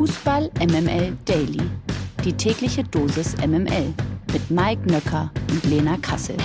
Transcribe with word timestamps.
Fußball 0.00 0.50
MML 0.58 1.14
Daily. 1.26 1.60
Die 2.24 2.32
tägliche 2.32 2.82
Dosis 2.82 3.36
MML 3.36 3.92
mit 4.32 4.50
Mike 4.50 4.90
Nöcker 4.90 5.30
und 5.50 5.62
Lena 5.64 5.98
Kassel. 5.98 6.38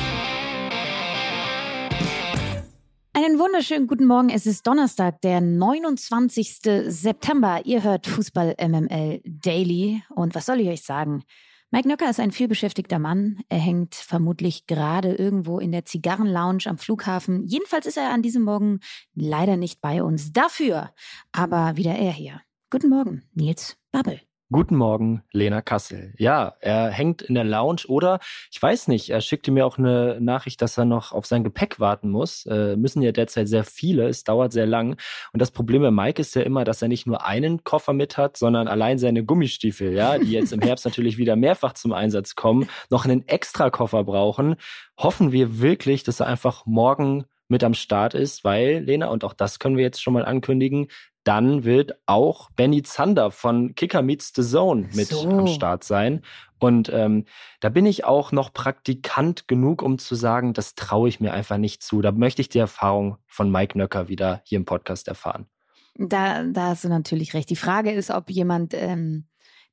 Einen 3.13 3.39
wunderschönen 3.39 3.87
guten 3.87 4.07
Morgen. 4.07 4.29
Es 4.29 4.45
ist 4.45 4.67
Donnerstag, 4.67 5.21
der 5.21 5.39
29. 5.39 6.59
September. 6.87 7.61
Ihr 7.63 7.81
hört 7.81 8.07
Fußball 8.07 8.57
MML 8.59 9.21
Daily. 9.23 10.03
Und 10.09 10.35
was 10.35 10.47
soll 10.47 10.59
ich 10.59 10.67
euch 10.67 10.83
sagen? 10.83 11.23
Mike 11.71 11.87
Nöcker 11.87 12.09
ist 12.09 12.19
ein 12.19 12.31
vielbeschäftigter 12.31 12.99
Mann. 12.99 13.39
Er 13.47 13.59
hängt 13.59 13.95
vermutlich 13.95 14.67
gerade 14.67 15.13
irgendwo 15.13 15.59
in 15.59 15.71
der 15.71 15.85
Zigarrenlounge 15.85 16.65
am 16.65 16.77
Flughafen. 16.77 17.45
Jedenfalls 17.45 17.85
ist 17.85 17.95
er 17.95 18.09
an 18.09 18.21
diesem 18.21 18.43
Morgen 18.43 18.81
leider 19.13 19.55
nicht 19.55 19.79
bei 19.79 20.03
uns. 20.03 20.33
Dafür 20.33 20.93
aber 21.31 21.77
wieder 21.77 21.95
er 21.95 22.11
hier. 22.11 22.41
Guten 22.71 22.89
Morgen, 22.89 23.21
Nils 23.35 23.77
Babbel. 23.91 24.21
Guten 24.51 24.75
Morgen, 24.75 25.21
Lena 25.31 25.61
Kassel. 25.61 26.15
Ja, 26.17 26.55
er 26.61 26.89
hängt 26.89 27.21
in 27.21 27.35
der 27.35 27.43
Lounge 27.43 27.83
oder 27.87 28.19
ich 28.51 28.59
weiß 28.59 28.87
nicht, 28.87 29.11
er 29.11 29.21
schickte 29.21 29.51
mir 29.51 29.67
auch 29.67 29.77
eine 29.77 30.19
Nachricht, 30.19 30.63
dass 30.63 30.75
er 30.75 30.85
noch 30.85 31.11
auf 31.11 31.27
sein 31.27 31.43
Gepäck 31.43 31.79
warten 31.79 32.09
muss. 32.09 32.47
Äh, 32.47 32.75
müssen 32.75 33.03
ja 33.03 33.11
derzeit 33.11 33.47
sehr 33.47 33.65
viele, 33.65 34.07
es 34.07 34.23
dauert 34.23 34.51
sehr 34.51 34.65
lang. 34.65 34.97
Und 35.31 35.41
das 35.43 35.51
Problem 35.51 35.83
bei 35.83 35.91
Mike 35.91 36.19
ist 36.19 36.33
ja 36.33 36.41
immer, 36.41 36.63
dass 36.63 36.81
er 36.81 36.87
nicht 36.87 37.05
nur 37.05 37.23
einen 37.23 37.63
Koffer 37.63 37.93
mit 37.93 38.17
hat, 38.17 38.35
sondern 38.35 38.67
allein 38.67 38.97
seine 38.97 39.23
Gummistiefel, 39.23 39.93
ja, 39.93 40.17
die 40.17 40.31
jetzt 40.31 40.51
im 40.51 40.61
Herbst 40.61 40.85
natürlich 40.85 41.19
wieder 41.19 41.35
mehrfach 41.35 41.73
zum 41.73 41.93
Einsatz 41.93 42.33
kommen, 42.33 42.67
noch 42.89 43.05
einen 43.05 43.27
extra 43.27 43.69
Koffer 43.69 44.03
brauchen. 44.03 44.55
Hoffen 44.97 45.31
wir 45.31 45.59
wirklich, 45.59 46.03
dass 46.03 46.19
er 46.19 46.25
einfach 46.25 46.65
morgen 46.65 47.25
mit 47.47 47.63
am 47.63 47.75
Start 47.75 48.15
ist, 48.15 48.43
weil, 48.43 48.79
Lena, 48.83 49.07
und 49.07 49.23
auch 49.23 49.33
das 49.33 49.59
können 49.59 49.77
wir 49.77 49.83
jetzt 49.83 50.01
schon 50.01 50.13
mal 50.13 50.25
ankündigen, 50.25 50.87
dann 51.25 51.63
wird 51.63 51.97
auch 52.05 52.49
Benny 52.51 52.83
Zander 52.83 53.31
von 53.31 53.75
Kicker 53.75 54.01
Meets 54.01 54.31
the 54.35 54.43
Zone 54.43 54.87
mit 54.93 55.07
so. 55.07 55.27
am 55.27 55.47
Start 55.47 55.83
sein. 55.83 56.21
Und 56.59 56.89
ähm, 56.93 57.25
da 57.59 57.69
bin 57.69 57.85
ich 57.85 58.05
auch 58.05 58.31
noch 58.31 58.53
Praktikant 58.53 59.47
genug, 59.47 59.81
um 59.81 59.97
zu 59.97 60.15
sagen, 60.15 60.53
das 60.53 60.75
traue 60.75 61.09
ich 61.09 61.19
mir 61.19 61.33
einfach 61.33 61.57
nicht 61.57 61.83
zu. 61.83 62.01
Da 62.01 62.11
möchte 62.11 62.41
ich 62.41 62.49
die 62.49 62.59
Erfahrung 62.59 63.17
von 63.27 63.51
Mike 63.51 63.77
Nöcker 63.77 64.07
wieder 64.07 64.41
hier 64.45 64.57
im 64.57 64.65
Podcast 64.65 65.07
erfahren. 65.07 65.47
Da, 65.95 66.43
da 66.43 66.67
hast 66.67 66.83
du 66.83 66.89
natürlich 66.89 67.33
recht. 67.33 67.49
Die 67.49 67.55
Frage 67.55 67.91
ist, 67.91 68.11
ob 68.11 68.29
jemand 68.29 68.73
ähm, 68.73 69.25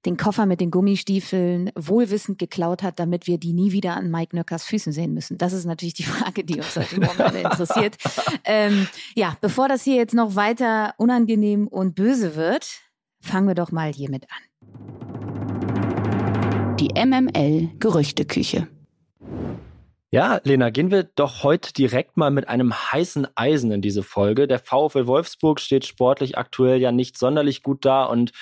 den 0.04 0.16
Koffer 0.16 0.46
mit 0.46 0.60
den 0.60 0.70
Gummistiefeln 0.70 1.70
wohlwissend 1.74 2.38
geklaut 2.38 2.82
hat, 2.82 2.98
damit 2.98 3.26
wir 3.26 3.38
die 3.38 3.52
nie 3.52 3.72
wieder 3.72 3.94
an 3.96 4.10
Mike 4.10 4.34
Nöckers 4.34 4.64
Füßen 4.64 4.92
sehen 4.92 5.14
müssen? 5.14 5.38
Das 5.38 5.52
ist 5.52 5.64
natürlich 5.64 5.94
die 5.94 6.02
Frage, 6.04 6.44
die 6.44 6.56
uns 6.56 6.76
heute 6.76 7.00
Morgen 7.00 7.36
interessiert. 7.36 7.96
Ähm, 8.44 8.88
ja, 9.14 9.36
bevor 9.40 9.68
das 9.68 9.82
hier 9.82 9.96
jetzt 9.96 10.14
noch 10.14 10.34
weiter 10.34 10.94
unangenehm 10.96 11.68
und 11.68 11.94
böse 11.94 12.34
wird, 12.36 12.66
fangen 13.20 13.46
wir 13.46 13.54
doch 13.54 13.70
mal 13.70 13.92
hiermit 13.92 14.26
an. 14.30 14.38
Die 16.78 16.88
MML 16.94 17.70
Gerüchteküche. 17.78 18.66
Ja, 20.14 20.40
Lena, 20.44 20.68
gehen 20.68 20.90
wir 20.90 21.04
doch 21.04 21.42
heute 21.42 21.72
direkt 21.72 22.18
mal 22.18 22.30
mit 22.30 22.46
einem 22.46 22.74
heißen 22.74 23.28
Eisen 23.34 23.70
in 23.70 23.80
diese 23.80 24.02
Folge. 24.02 24.46
Der 24.46 24.58
VfL 24.58 25.06
Wolfsburg 25.06 25.58
steht 25.58 25.86
sportlich 25.86 26.36
aktuell 26.36 26.82
ja 26.82 26.92
nicht 26.92 27.16
sonderlich 27.16 27.62
gut 27.62 27.86
da 27.86 28.04
und 28.04 28.32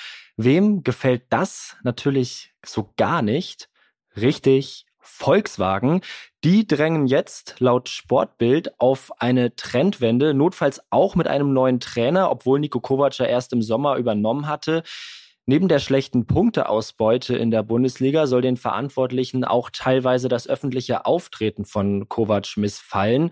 Wem 0.43 0.85
gefällt 0.85 1.25
das 1.29 1.77
natürlich 1.83 2.55
so 2.65 2.95
gar 2.97 3.21
nicht? 3.21 3.69
Richtig, 4.17 4.87
Volkswagen. 4.99 6.01
Die 6.45 6.67
drängen 6.67 7.07
jetzt 7.07 7.57
laut 7.59 7.91
Sportbild 7.91 8.81
auf 8.81 9.13
eine 9.21 9.55
Trendwende, 9.55 10.33
notfalls 10.33 10.81
auch 10.89 11.15
mit 11.15 11.29
einem 11.29 11.53
neuen 11.53 11.79
Trainer, 11.79 12.31
obwohl 12.31 12.59
Nico 12.59 12.81
Kovac 12.81 13.19
ja 13.19 13.27
erst 13.27 13.53
im 13.53 13.61
Sommer 13.61 13.97
übernommen 13.97 14.47
hatte. 14.49 14.83
Neben 15.45 15.69
der 15.69 15.79
schlechten 15.79 16.27
Punkteausbeute 16.27 17.37
in 17.37 17.51
der 17.51 17.63
Bundesliga 17.63 18.27
soll 18.27 18.41
den 18.41 18.57
Verantwortlichen 18.57 19.45
auch 19.45 19.69
teilweise 19.69 20.29
das 20.29 20.49
öffentliche 20.49 21.05
Auftreten 21.05 21.67
von 21.67 22.09
Kovac 22.09 22.57
missfallen. 22.57 23.31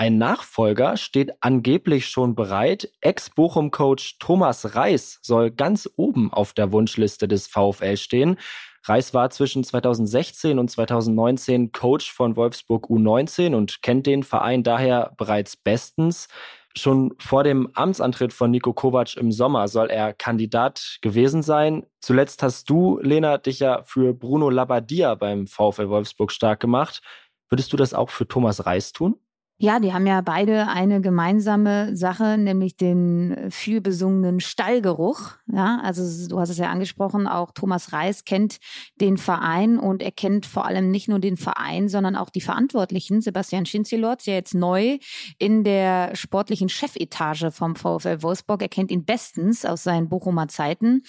Ein 0.00 0.16
Nachfolger 0.16 0.96
steht 0.96 1.34
angeblich 1.42 2.06
schon 2.06 2.34
bereit. 2.34 2.90
Ex-Bochum-Coach 3.02 4.16
Thomas 4.18 4.74
Reis 4.74 5.18
soll 5.20 5.50
ganz 5.50 5.90
oben 5.94 6.32
auf 6.32 6.54
der 6.54 6.72
Wunschliste 6.72 7.28
des 7.28 7.48
VfL 7.48 7.98
stehen. 7.98 8.38
Reis 8.84 9.12
war 9.12 9.28
zwischen 9.28 9.62
2016 9.62 10.58
und 10.58 10.70
2019 10.70 11.72
Coach 11.72 12.10
von 12.10 12.34
Wolfsburg 12.36 12.86
U19 12.86 13.54
und 13.54 13.82
kennt 13.82 14.06
den 14.06 14.22
Verein 14.22 14.62
daher 14.62 15.12
bereits 15.18 15.54
bestens. 15.58 16.28
Schon 16.74 17.12
vor 17.18 17.44
dem 17.44 17.68
Amtsantritt 17.74 18.32
von 18.32 18.50
Nico 18.50 18.72
Kovac 18.72 19.18
im 19.18 19.30
Sommer 19.30 19.68
soll 19.68 19.90
er 19.90 20.14
Kandidat 20.14 20.96
gewesen 21.02 21.42
sein. 21.42 21.84
Zuletzt 22.00 22.42
hast 22.42 22.70
du, 22.70 22.98
Lena, 23.02 23.36
dich 23.36 23.58
ja 23.58 23.82
für 23.82 24.14
Bruno 24.14 24.48
Labbadia 24.48 25.14
beim 25.14 25.46
VfL 25.46 25.90
Wolfsburg 25.90 26.32
stark 26.32 26.58
gemacht. 26.58 27.02
Würdest 27.50 27.70
du 27.74 27.76
das 27.76 27.92
auch 27.92 28.08
für 28.08 28.26
Thomas 28.26 28.64
Reis 28.64 28.94
tun? 28.94 29.20
Ja, 29.62 29.78
die 29.78 29.92
haben 29.92 30.06
ja 30.06 30.22
beide 30.22 30.68
eine 30.68 31.02
gemeinsame 31.02 31.94
Sache, 31.94 32.38
nämlich 32.38 32.78
den 32.78 33.50
viel 33.50 33.82
besungenen 33.82 34.40
Stallgeruch. 34.40 35.32
Ja, 35.52 35.80
also 35.82 36.28
du 36.30 36.40
hast 36.40 36.48
es 36.48 36.56
ja 36.56 36.70
angesprochen, 36.70 37.26
auch 37.26 37.50
Thomas 37.52 37.92
Reis 37.92 38.24
kennt 38.24 38.56
den 39.02 39.18
Verein 39.18 39.78
und 39.78 40.00
er 40.00 40.12
kennt 40.12 40.46
vor 40.46 40.64
allem 40.64 40.90
nicht 40.90 41.08
nur 41.08 41.18
den 41.18 41.36
Verein, 41.36 41.90
sondern 41.90 42.16
auch 42.16 42.30
die 42.30 42.40
Verantwortlichen. 42.40 43.20
Sebastian 43.20 43.66
Schinzelotz, 43.66 44.24
ja 44.24 44.32
jetzt 44.32 44.54
neu 44.54 44.96
in 45.38 45.62
der 45.62 46.16
sportlichen 46.16 46.70
Chefetage 46.70 47.50
vom 47.50 47.76
VfL 47.76 48.22
Wolfsburg. 48.22 48.62
Er 48.62 48.70
kennt 48.70 48.90
ihn 48.90 49.04
bestens 49.04 49.66
aus 49.66 49.82
seinen 49.82 50.08
Bochumer 50.08 50.48
Zeiten. 50.48 51.02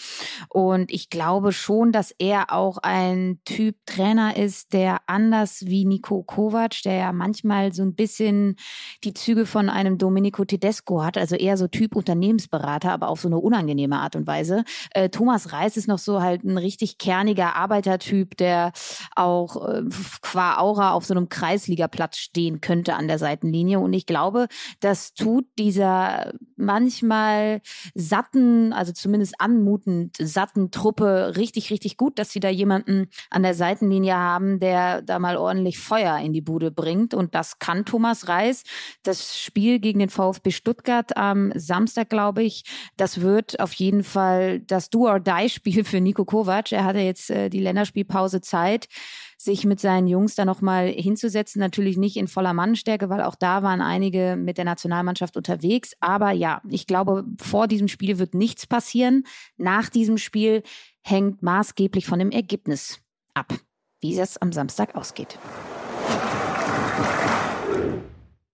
Und 0.50 0.92
ich 0.92 1.10
glaube 1.10 1.54
schon, 1.54 1.94
dass 1.94 2.14
er 2.20 2.52
auch 2.52 2.80
ein 2.80 3.40
Typ 3.46 3.78
Trainer 3.86 4.36
ist, 4.36 4.74
der 4.74 4.98
anders 5.08 5.64
wie 5.68 5.86
Nico 5.86 6.24
Kovac, 6.24 6.82
der 6.84 6.96
ja 6.96 7.14
manchmal 7.14 7.72
so 7.72 7.84
ein 7.84 7.96
bisschen 7.96 8.41
die 9.04 9.14
Züge 9.14 9.46
von 9.46 9.70
einem 9.70 9.98
Domenico 9.98 10.46
Tedesco 10.46 11.04
hat, 11.04 11.18
also 11.18 11.36
eher 11.36 11.58
so 11.58 11.68
Typ 11.68 11.96
Unternehmensberater, 11.96 12.92
aber 12.92 13.10
auf 13.10 13.22
so 13.22 13.28
eine 13.28 13.38
unangenehme 13.38 13.98
Art 13.98 14.16
und 14.16 14.28
Weise. 14.28 14.64
Äh, 14.92 15.10
Thomas 15.10 15.54
Reis 15.54 15.78
ist 15.78 15.88
noch 15.88 15.98
so 15.98 16.22
halt 16.22 16.44
ein 16.44 16.58
richtig 16.58 16.98
kerniger 16.98 17.56
Arbeitertyp, 17.56 18.38
der 18.38 18.72
auch 19.16 19.68
äh, 19.68 19.84
qua 20.22 20.58
Aura 20.58 20.94
auf 20.94 21.06
so 21.06 21.14
einem 21.14 21.30
Kreisligaplatz 21.30 22.18
stehen 22.18 22.62
könnte 22.62 22.96
an 22.96 23.08
der 23.08 23.20
Seitenlinie. 23.20 23.80
Und 23.80 23.94
ich 23.94 24.06
glaube, 24.06 24.48
das 24.80 25.14
tut 25.14 25.46
dieser 25.58 26.34
manchmal 26.56 27.62
satten, 27.96 28.74
also 28.74 28.92
zumindest 28.92 29.36
anmutend 29.40 30.16
satten 30.20 30.72
Truppe 30.72 31.34
richtig, 31.38 31.72
richtig 31.72 31.98
gut, 31.98 32.20
dass 32.20 32.32
sie 32.32 32.40
da 32.40 32.50
jemanden 32.50 33.08
an 33.30 33.44
der 33.44 33.54
Seitenlinie 33.54 34.16
haben, 34.16 34.60
der 34.60 35.02
da 35.02 35.20
mal 35.20 35.38
ordentlich 35.38 35.80
Feuer 35.80 36.18
in 36.20 36.34
die 36.34 36.42
Bude 36.42 36.72
bringt. 36.72 37.14
Und 37.14 37.36
das 37.36 37.60
kann 37.60 37.86
Thomas 37.86 38.28
Reis 38.28 38.31
Kreis. 38.32 38.64
Das 39.04 39.38
Spiel 39.38 39.80
gegen 39.80 40.00
den 40.00 40.10
VfB 40.10 40.52
Stuttgart 40.52 41.18
am 41.18 41.52
Samstag, 41.56 42.10
glaube 42.10 42.44
ich, 42.44 42.64
das 42.96 43.20
wird 43.22 43.60
auf 43.60 43.74
jeden 43.74 44.04
Fall 44.04 44.62
das 44.62 44.90
Do-or-Die-Spiel 44.90 45.84
für 45.84 46.00
Nico 46.00 46.24
Kovac. 46.24 46.72
Er 46.72 46.86
hatte 46.86 47.00
jetzt 47.00 47.30
äh, 47.30 47.50
die 47.50 47.60
Länderspielpause 47.60 48.42
Zeit 48.42 48.88
sich 49.38 49.66
mit 49.66 49.80
seinen 49.80 50.08
Jungs 50.08 50.36
da 50.36 50.46
nochmal 50.46 50.88
hinzusetzen. 50.88 51.60
Natürlich 51.60 51.98
nicht 51.98 52.16
in 52.16 52.28
voller 52.28 52.54
Mannstärke, 52.54 53.10
weil 53.10 53.22
auch 53.22 53.36
da 53.36 53.64
waren 53.64 53.82
einige 53.82 54.36
mit 54.38 54.58
der 54.58 54.66
Nationalmannschaft 54.66 55.36
unterwegs. 55.36 55.94
Aber 56.00 56.32
ja, 56.32 56.62
ich 56.70 56.86
glaube, 56.88 57.26
vor 57.42 57.68
diesem 57.68 57.88
Spiel 57.88 58.20
wird 58.20 58.34
nichts 58.34 58.68
passieren. 58.68 59.24
Nach 59.58 59.90
diesem 59.90 60.18
Spiel 60.18 60.64
hängt 61.02 61.42
maßgeblich 61.42 62.06
von 62.06 62.20
dem 62.20 62.32
Ergebnis 62.32 63.02
ab, 63.34 63.54
wie 64.00 64.18
es 64.18 64.38
am 64.38 64.52
Samstag 64.54 64.96
ausgeht. 64.96 65.40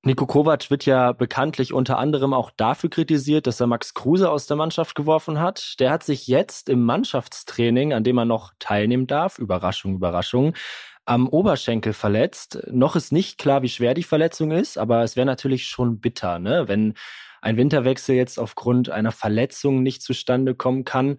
Nico 0.07 0.25
Kovac 0.25 0.71
wird 0.71 0.85
ja 0.85 1.11
bekanntlich 1.11 1.73
unter 1.73 1.97
anderem 1.97 2.33
auch 2.33 2.49
dafür 2.55 2.89
kritisiert, 2.89 3.45
dass 3.45 3.59
er 3.59 3.67
Max 3.67 3.93
Kruse 3.93 4.31
aus 4.31 4.47
der 4.47 4.55
Mannschaft 4.55 4.95
geworfen 4.95 5.41
hat. 5.41 5.75
Der 5.81 5.91
hat 5.91 6.03
sich 6.03 6.27
jetzt 6.27 6.69
im 6.69 6.83
Mannschaftstraining, 6.83 7.91
an 7.91 8.05
dem 8.05 8.17
er 8.17 8.23
noch 8.23 8.53
teilnehmen 8.57 9.05
darf, 9.05 9.37
Überraschung, 9.37 9.95
Überraschung, 9.95 10.53
am 11.03 11.27
Oberschenkel 11.27 11.91
verletzt. 11.91 12.57
Noch 12.71 12.95
ist 12.95 13.11
nicht 13.11 13.37
klar, 13.37 13.63
wie 13.63 13.69
schwer 13.69 13.93
die 13.93 14.03
Verletzung 14.03 14.51
ist, 14.51 14.77
aber 14.77 15.03
es 15.03 15.17
wäre 15.17 15.25
natürlich 15.25 15.67
schon 15.67 15.99
bitter, 15.99 16.39
ne? 16.39 16.69
wenn 16.69 16.93
ein 17.41 17.57
Winterwechsel 17.57 18.15
jetzt 18.15 18.39
aufgrund 18.39 18.89
einer 18.89 19.11
Verletzung 19.11 19.83
nicht 19.83 20.01
zustande 20.01 20.55
kommen 20.55 20.85
kann. 20.85 21.17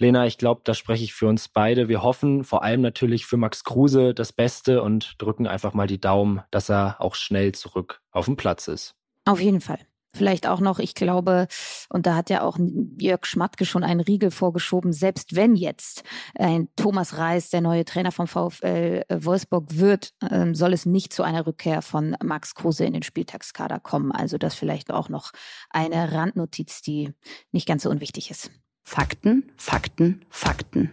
Lena, 0.00 0.26
ich 0.26 0.38
glaube, 0.38 0.60
da 0.62 0.74
spreche 0.74 1.02
ich 1.02 1.12
für 1.12 1.26
uns 1.26 1.48
beide. 1.48 1.88
Wir 1.88 2.02
hoffen 2.02 2.44
vor 2.44 2.62
allem 2.62 2.80
natürlich 2.80 3.26
für 3.26 3.36
Max 3.36 3.64
Kruse 3.64 4.14
das 4.14 4.32
Beste 4.32 4.82
und 4.82 5.16
drücken 5.18 5.48
einfach 5.48 5.74
mal 5.74 5.88
die 5.88 6.00
Daumen, 6.00 6.42
dass 6.52 6.70
er 6.70 7.00
auch 7.00 7.16
schnell 7.16 7.52
zurück 7.52 8.00
auf 8.12 8.26
dem 8.26 8.36
Platz 8.36 8.68
ist. 8.68 8.94
Auf 9.24 9.40
jeden 9.40 9.60
Fall. 9.60 9.80
Vielleicht 10.14 10.46
auch 10.46 10.60
noch, 10.60 10.78
ich 10.78 10.94
glaube, 10.94 11.48
und 11.90 12.06
da 12.06 12.16
hat 12.16 12.30
ja 12.30 12.42
auch 12.42 12.58
Jörg 12.98 13.26
Schmatke 13.26 13.66
schon 13.66 13.84
einen 13.84 14.00
Riegel 14.00 14.30
vorgeschoben, 14.30 14.92
selbst 14.92 15.36
wenn 15.36 15.54
jetzt 15.54 16.02
ein 16.34 16.68
Thomas 16.76 17.18
Reis 17.18 17.50
der 17.50 17.60
neue 17.60 17.84
Trainer 17.84 18.10
vom 18.10 18.26
VfL 18.26 19.04
äh, 19.08 19.24
Wolfsburg 19.24 19.76
wird, 19.76 20.14
ähm, 20.30 20.54
soll 20.54 20.72
es 20.72 20.86
nicht 20.86 21.12
zu 21.12 21.24
einer 21.24 21.46
Rückkehr 21.46 21.82
von 21.82 22.16
Max 22.24 22.54
Kruse 22.54 22.84
in 22.84 22.94
den 22.94 23.02
Spieltagskader 23.02 23.80
kommen. 23.80 24.10
Also 24.10 24.38
das 24.38 24.54
vielleicht 24.54 24.90
auch 24.90 25.08
noch 25.08 25.32
eine 25.70 26.12
Randnotiz, 26.12 26.80
die 26.80 27.12
nicht 27.52 27.68
ganz 27.68 27.82
so 27.82 27.90
unwichtig 27.90 28.30
ist. 28.30 28.50
Fakten, 28.88 29.44
Fakten, 29.58 30.24
Fakten. 30.30 30.90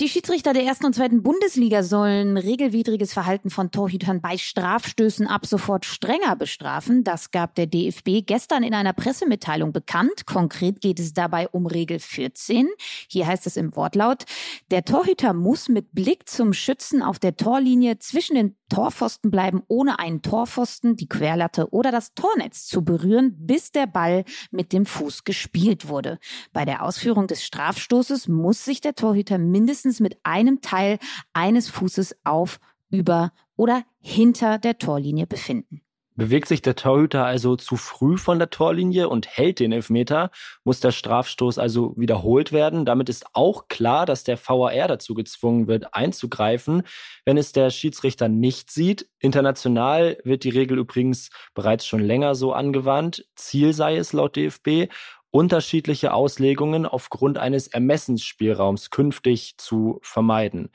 Die 0.00 0.08
Schiedsrichter 0.08 0.52
der 0.52 0.64
ersten 0.64 0.86
und 0.86 0.96
zweiten 0.96 1.22
Bundesliga 1.22 1.84
sollen 1.84 2.36
regelwidriges 2.36 3.12
Verhalten 3.12 3.48
von 3.48 3.70
Torhütern 3.70 4.20
bei 4.20 4.36
Strafstößen 4.36 5.28
ab 5.28 5.46
sofort 5.46 5.84
strenger 5.84 6.34
bestrafen. 6.34 7.04
Das 7.04 7.30
gab 7.30 7.54
der 7.54 7.68
DFB 7.68 8.26
gestern 8.26 8.64
in 8.64 8.74
einer 8.74 8.92
Pressemitteilung 8.92 9.72
bekannt. 9.72 10.26
Konkret 10.26 10.80
geht 10.80 10.98
es 10.98 11.12
dabei 11.12 11.48
um 11.48 11.66
Regel 11.66 12.00
14. 12.00 12.68
Hier 13.08 13.28
heißt 13.28 13.46
es 13.46 13.56
im 13.56 13.76
Wortlaut, 13.76 14.24
der 14.72 14.84
Torhüter 14.84 15.32
muss 15.32 15.68
mit 15.68 15.92
Blick 15.92 16.28
zum 16.28 16.54
Schützen 16.54 17.00
auf 17.00 17.20
der 17.20 17.36
Torlinie 17.36 18.00
zwischen 18.00 18.34
den 18.34 18.56
Torpfosten 18.70 19.30
bleiben, 19.30 19.62
ohne 19.68 20.00
einen 20.00 20.22
Torpfosten, 20.22 20.96
die 20.96 21.08
Querlatte 21.08 21.72
oder 21.72 21.92
das 21.92 22.14
Tornetz 22.14 22.66
zu 22.66 22.82
berühren, 22.82 23.36
bis 23.38 23.70
der 23.70 23.86
Ball 23.86 24.24
mit 24.50 24.72
dem 24.72 24.86
Fuß 24.86 25.22
gespielt 25.22 25.86
wurde. 25.86 26.18
Bei 26.52 26.64
der 26.64 26.82
Ausführung 26.82 27.28
des 27.28 27.44
Strafstoßes 27.44 28.26
muss 28.26 28.64
sich 28.64 28.80
der 28.80 28.96
Torhüter 28.96 29.38
mindestens 29.38 29.83
mindestens 29.84 30.00
mit 30.00 30.18
einem 30.22 30.60
Teil 30.60 30.98
eines 31.32 31.68
Fußes 31.68 32.16
auf, 32.24 32.58
über 32.90 33.32
oder 33.56 33.84
hinter 34.00 34.58
der 34.58 34.78
Torlinie 34.78 35.26
befinden. 35.26 35.80
Bewegt 36.16 36.46
sich 36.46 36.62
der 36.62 36.76
Torhüter 36.76 37.24
also 37.24 37.56
zu 37.56 37.74
früh 37.76 38.18
von 38.18 38.38
der 38.38 38.48
Torlinie 38.48 39.08
und 39.08 39.26
hält 39.26 39.58
den 39.58 39.72
Elfmeter, 39.72 40.30
muss 40.62 40.78
der 40.78 40.92
Strafstoß 40.92 41.58
also 41.58 41.92
wiederholt 41.96 42.52
werden. 42.52 42.84
Damit 42.84 43.08
ist 43.08 43.26
auch 43.32 43.66
klar, 43.66 44.06
dass 44.06 44.22
der 44.22 44.38
VAR 44.38 44.86
dazu 44.86 45.14
gezwungen 45.14 45.66
wird, 45.66 45.92
einzugreifen, 45.92 46.84
wenn 47.24 47.36
es 47.36 47.50
der 47.50 47.70
Schiedsrichter 47.70 48.28
nicht 48.28 48.70
sieht. 48.70 49.08
International 49.18 50.18
wird 50.22 50.44
die 50.44 50.50
Regel 50.50 50.78
übrigens 50.78 51.30
bereits 51.52 51.84
schon 51.84 52.00
länger 52.00 52.36
so 52.36 52.52
angewandt. 52.52 53.26
Ziel 53.34 53.72
sei 53.72 53.96
es 53.96 54.12
laut 54.12 54.36
DFB, 54.36 54.92
unterschiedliche 55.34 56.14
Auslegungen 56.14 56.86
aufgrund 56.86 57.38
eines 57.38 57.66
Ermessensspielraums 57.66 58.90
künftig 58.90 59.56
zu 59.58 59.98
vermeiden. 60.00 60.70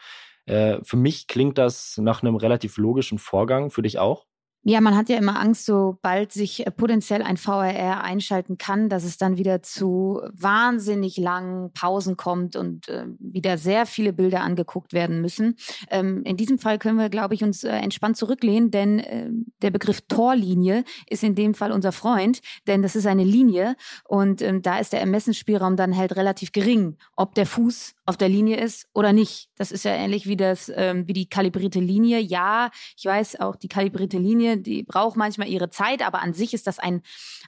Äh, 0.47 0.79
für 0.83 0.97
mich 0.97 1.27
klingt 1.27 1.57
das 1.57 1.97
nach 1.97 2.23
einem 2.23 2.35
relativ 2.35 2.75
logischen 2.75 3.19
Vorgang, 3.19 3.71
für 3.71 3.83
dich 3.83 4.00
auch? 4.00 4.25
Ja, 4.63 4.81
man 4.81 4.97
hat 4.97 5.07
ja 5.07 5.17
immer 5.17 5.39
Angst, 5.39 5.65
sobald 5.65 6.33
sich 6.33 6.67
äh, 6.67 6.71
potenziell 6.71 7.23
ein 7.23 7.38
VRR 7.38 8.03
einschalten 8.03 8.57
kann, 8.57 8.89
dass 8.89 9.06
es 9.06 9.17
dann 9.17 9.38
wieder 9.38 9.63
zu 9.63 10.21
wahnsinnig 10.33 11.15
langen 11.15 11.71
Pausen 11.71 12.17
kommt 12.17 12.57
und 12.57 12.89
äh, 12.89 13.06
wieder 13.19 13.57
sehr 13.57 13.85
viele 13.85 14.11
Bilder 14.11 14.41
angeguckt 14.41 14.91
werden 14.91 15.21
müssen. 15.21 15.56
Ähm, 15.89 16.23
in 16.25 16.35
diesem 16.35 16.59
Fall 16.59 16.77
können 16.77 16.97
wir, 16.97 17.09
glaube 17.09 17.35
ich, 17.35 17.44
uns 17.44 17.63
äh, 17.63 17.69
entspannt 17.69 18.17
zurücklehnen, 18.17 18.69
denn 18.69 19.00
äh, 19.00 19.29
der 19.61 19.71
Begriff 19.71 20.01
Torlinie 20.01 20.83
ist 21.07 21.23
in 21.23 21.35
dem 21.35 21.53
Fall 21.53 21.71
unser 21.71 21.94
Freund, 21.94 22.41
denn 22.67 22.81
das 22.81 22.97
ist 22.97 23.07
eine 23.07 23.23
Linie 23.23 23.77
und 24.09 24.41
ähm, 24.41 24.61
da 24.61 24.79
ist 24.79 24.91
der 24.91 25.00
Ermessensspielraum 25.00 25.77
dann 25.77 25.95
halt 25.95 26.17
relativ 26.17 26.51
gering, 26.51 26.97
ob 27.15 27.33
der 27.33 27.45
Fuß 27.45 27.95
auf 28.09 28.17
der 28.17 28.27
Linie 28.27 28.57
ist 28.57 28.88
oder 28.94 29.13
nicht. 29.13 29.50
Das 29.56 29.71
ist 29.71 29.85
ja 29.85 29.91
ähnlich 29.91 30.25
wie 30.25 30.35
das, 30.35 30.71
ähm, 30.75 31.07
wie 31.07 31.13
die 31.13 31.29
kalibrierte 31.29 31.79
Linie. 31.79 32.19
Ja, 32.19 32.71
ich 32.97 33.06
weiß 33.06 33.39
auch, 33.39 33.56
die 33.56 33.67
kalibrierte 33.67 34.17
Linie, 34.17 34.49
die 34.57 34.84
braucht 34.84 35.18
manchmal 35.18 35.48
ihre 35.48 35.69
Zeit, 35.69 36.06
aber 36.06 36.22
an 36.22 36.34
sich 36.34 36.54
ist 36.54 36.68
das 36.68 36.80
ein, 36.80 37.01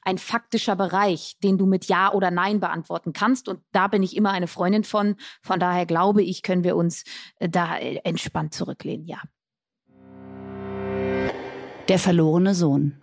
ein 0.03 0.18
faktischer 0.18 0.75
Bereich, 0.75 1.38
den 1.44 1.57
du 1.57 1.65
mit 1.65 1.86
Ja 1.86 2.12
oder 2.12 2.31
Nein 2.31 2.59
beantworten 2.59 3.13
kannst. 3.13 3.48
Und 3.48 3.62
da 3.71 3.88
bin 3.88 4.03
ich 4.03 4.15
immer 4.15 4.31
eine 4.31 4.48
Freundin 4.48 4.83
von. 4.83 5.15
Von 5.42 5.59
daher 5.59 5.86
glaube 5.86 6.24
ich, 6.24 6.44
können 6.44 6.63
wir 6.63 6.75
uns 6.75 7.03
äh, 7.39 7.50
da 7.50 7.77
äh, 7.77 8.00
entspannt 8.03 8.53
zurücklehnen, 8.53 9.06
ja. 9.06 9.21
Der 11.88 12.00
verlorene 12.00 12.56
Sohn. 12.56 13.01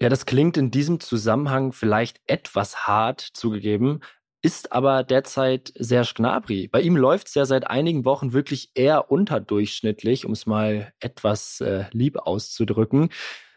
Ja, 0.00 0.08
das 0.08 0.26
klingt 0.26 0.56
in 0.56 0.70
diesem 0.70 1.00
Zusammenhang 1.00 1.72
vielleicht 1.72 2.20
etwas 2.26 2.86
hart 2.86 3.20
zugegeben, 3.20 4.00
ist 4.42 4.72
aber 4.72 5.02
derzeit 5.02 5.72
Serge 5.74 6.12
Gnabry. 6.16 6.68
Bei 6.68 6.80
ihm 6.80 6.96
läuft 6.96 7.28
es 7.28 7.34
ja 7.34 7.44
seit 7.44 7.66
einigen 7.66 8.04
Wochen 8.04 8.32
wirklich 8.32 8.70
eher 8.74 9.10
unterdurchschnittlich, 9.10 10.24
um 10.24 10.32
es 10.32 10.46
mal 10.46 10.92
etwas 11.00 11.60
äh, 11.60 11.84
lieb 11.92 12.16
auszudrücken. 12.18 13.10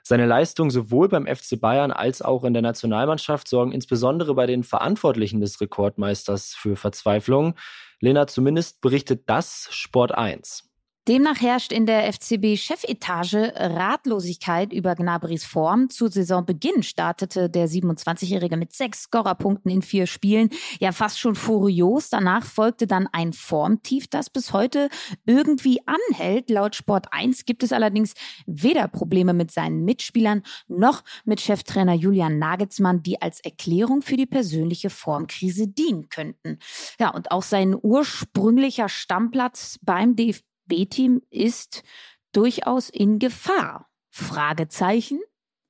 Seine 0.03 0.25
Leistungen 0.25 0.71
sowohl 0.71 1.09
beim 1.09 1.27
FC 1.27 1.59
Bayern 1.59 1.91
als 1.91 2.21
auch 2.23 2.43
in 2.43 2.53
der 2.53 2.63
Nationalmannschaft 2.63 3.47
sorgen 3.47 3.71
insbesondere 3.71 4.33
bei 4.33 4.47
den 4.47 4.63
Verantwortlichen 4.63 5.41
des 5.41 5.61
Rekordmeisters 5.61 6.55
für 6.55 6.75
Verzweiflung. 6.75 7.55
Lena, 7.99 8.25
zumindest 8.25 8.81
berichtet 8.81 9.23
das 9.27 9.67
Sport 9.69 10.13
1. 10.13 10.70
Demnach 11.07 11.41
herrscht 11.41 11.71
in 11.71 11.87
der 11.87 12.13
FCB-Chefetage 12.13 13.53
Ratlosigkeit 13.55 14.71
über 14.71 14.93
Gnabrys 14.93 15.43
Form. 15.43 15.89
Zu 15.89 16.09
Saisonbeginn 16.09 16.83
startete 16.83 17.49
der 17.49 17.67
27-Jährige 17.67 18.55
mit 18.55 18.71
sechs 18.73 19.03
Scorerpunkten 19.03 19.71
in 19.71 19.81
vier 19.81 20.05
Spielen. 20.05 20.51
Ja, 20.79 20.91
fast 20.91 21.19
schon 21.19 21.33
furios. 21.33 22.09
Danach 22.11 22.45
folgte 22.45 22.85
dann 22.85 23.09
ein 23.13 23.33
Formtief, 23.33 24.09
das 24.09 24.29
bis 24.29 24.53
heute 24.53 24.89
irgendwie 25.25 25.79
anhält. 25.87 26.51
Laut 26.51 26.75
Sport 26.75 27.07
1 27.09 27.45
gibt 27.45 27.63
es 27.63 27.73
allerdings 27.73 28.13
weder 28.45 28.87
Probleme 28.87 29.33
mit 29.33 29.49
seinen 29.49 29.83
Mitspielern 29.83 30.43
noch 30.67 31.03
mit 31.25 31.41
Cheftrainer 31.41 31.95
Julian 31.95 32.37
Nagelsmann, 32.37 33.01
die 33.01 33.19
als 33.19 33.39
Erklärung 33.39 34.03
für 34.03 34.17
die 34.17 34.27
persönliche 34.27 34.91
Formkrise 34.91 35.67
dienen 35.67 36.09
könnten. 36.09 36.59
Ja, 36.99 37.09
und 37.09 37.31
auch 37.31 37.41
sein 37.41 37.75
ursprünglicher 37.81 38.87
Stammplatz 38.87 39.79
beim 39.81 40.15
DFB 40.15 40.50
B-Team 40.65 41.21
ist 41.29 41.83
durchaus 42.31 42.89
in 42.89 43.19
Gefahr. 43.19 43.87
Fragezeichen. 44.09 45.19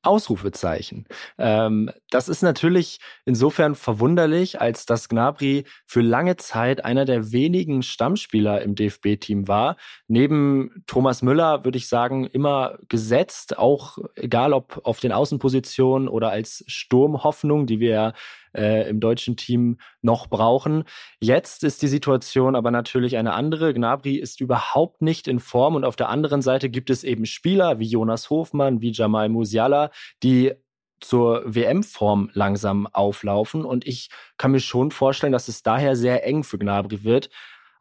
Ausrufezeichen. 0.04 1.06
Ähm, 1.38 1.92
das 2.10 2.28
ist 2.28 2.42
natürlich 2.42 3.00
insofern 3.26 3.76
verwunderlich, 3.76 4.60
als 4.60 4.88
dass 4.88 5.10
Gnabry 5.10 5.66
für 5.86 6.02
lange 6.02 6.38
Zeit 6.38 6.84
einer 6.84 7.06
der 7.06 7.32
wenigen 7.32 7.84
Stammspieler 7.84 8.64
im 8.64 8.74
DFB-Team 8.74 9.48
war. 9.48 9.78
Neben 10.08 10.84
Thomas 10.88 11.22
Müller 11.22 11.66
würde 11.66 11.78
ich 11.78 11.88
sagen, 11.88 12.26
immer 12.26 12.80
gesetzt, 12.90 13.60
auch 13.60 14.00
egal 14.16 14.54
ob 14.54 14.82
auf 14.86 15.00
den 15.00 15.12
Außenpositionen 15.12 16.08
oder 16.08 16.32
als 16.32 16.64
Sturmhoffnung, 16.66 17.68
die 17.68 17.80
wir 17.80 18.14
äh, 18.56 18.90
im 18.90 19.00
deutschen 19.00 19.38
Team 19.38 19.78
noch 20.02 20.28
brauchen. 20.28 20.84
Jetzt 21.20 21.64
ist 21.64 21.82
die 21.82 21.88
Situation 21.88 22.56
aber 22.56 22.72
natürlich 22.72 23.18
eine 23.18 23.34
andere. 23.34 23.74
Gnabry 23.74 24.16
ist 24.16 24.42
überhaupt 24.42 25.02
nicht 25.02 25.28
in 25.28 25.40
Form 25.40 25.76
und 25.76 25.86
auf 25.86 25.96
der 25.96 26.10
anderen 26.10 26.42
Seite 26.42 26.70
gibt 26.70 26.90
es 26.90 27.04
eben 27.04 27.26
Spieler 27.26 27.80
wie 27.80 27.88
Jonas 27.88 28.30
Hofmann, 28.30 28.82
wie 28.82 28.92
Jamal 28.92 29.30
Musiala, 29.30 29.92
die 30.24 30.54
zur 31.00 31.42
WM-Form 31.46 32.30
langsam 32.34 32.88
auflaufen 32.88 33.66
und 33.66 33.88
ich 33.88 34.10
kann 34.38 34.52
mir 34.52 34.60
schon 34.60 34.92
vorstellen, 34.92 35.34
dass 35.34 35.48
es 35.48 35.64
daher 35.64 35.96
sehr 35.96 36.26
eng 36.26 36.44
für 36.44 36.60
Gnabry 36.60 37.04
wird. 37.04 37.30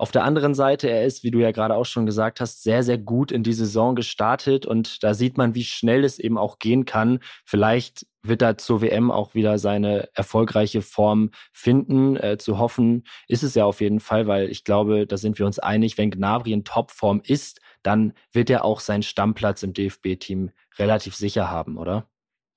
Auf 0.01 0.13
der 0.13 0.25
anderen 0.25 0.55
Seite, 0.55 0.89
er 0.89 1.05
ist, 1.05 1.25
wie 1.25 1.31
du 1.31 1.41
ja 1.41 1.51
gerade 1.51 1.77
auch 1.77 1.85
schon 1.85 2.07
gesagt 2.07 2.41
hast, 2.41 2.63
sehr, 2.63 2.83
sehr 2.83 2.97
gut 2.97 3.31
in 3.31 3.43
die 3.43 3.53
Saison 3.53 3.95
gestartet 3.95 4.65
und 4.65 5.03
da 5.05 5.13
sieht 5.13 5.37
man, 5.37 5.55
wie 5.55 5.63
schnell 5.63 6.05
es 6.05 6.19
eben 6.19 6.39
auch 6.39 6.59
gehen 6.59 6.87
kann. 6.87 7.19
Vielleicht 7.45 8.07
wird 8.23 8.41
er 8.41 8.57
zur 8.57 8.81
WM 8.81 9.11
auch 9.11 9.35
wieder 9.35 9.59
seine 9.59 10.09
erfolgreiche 10.15 10.81
Form 10.81 11.33
finden. 11.53 12.17
Äh, 12.17 12.39
zu 12.39 12.59
hoffen 12.59 13.05
ist 13.29 13.43
es 13.43 13.55
ja 13.55 13.67
auf 13.67 13.83
jeden 13.83 14.01
Fall, 14.01 14.27
weil 14.27 14.49
ich 14.49 14.65
glaube, 14.65 15.07
da 15.07 15.19
sind 15.19 15.39
wir 15.39 15.45
uns 15.45 15.59
einig, 15.59 15.99
wenn 15.99 16.11
Gnabry 16.11 16.53
in 16.53 16.65
Topform 16.65 17.21
ist, 17.23 17.61
dann 17.83 18.15
wird 18.33 18.49
er 18.49 18.65
auch 18.65 18.81
seinen 18.81 19.03
Stammplatz 19.03 19.63
im 19.63 19.75
DFB-Team 19.75 20.51
relativ 20.79 21.15
sicher 21.15 21.51
haben, 21.51 21.77
oder? 21.77 22.09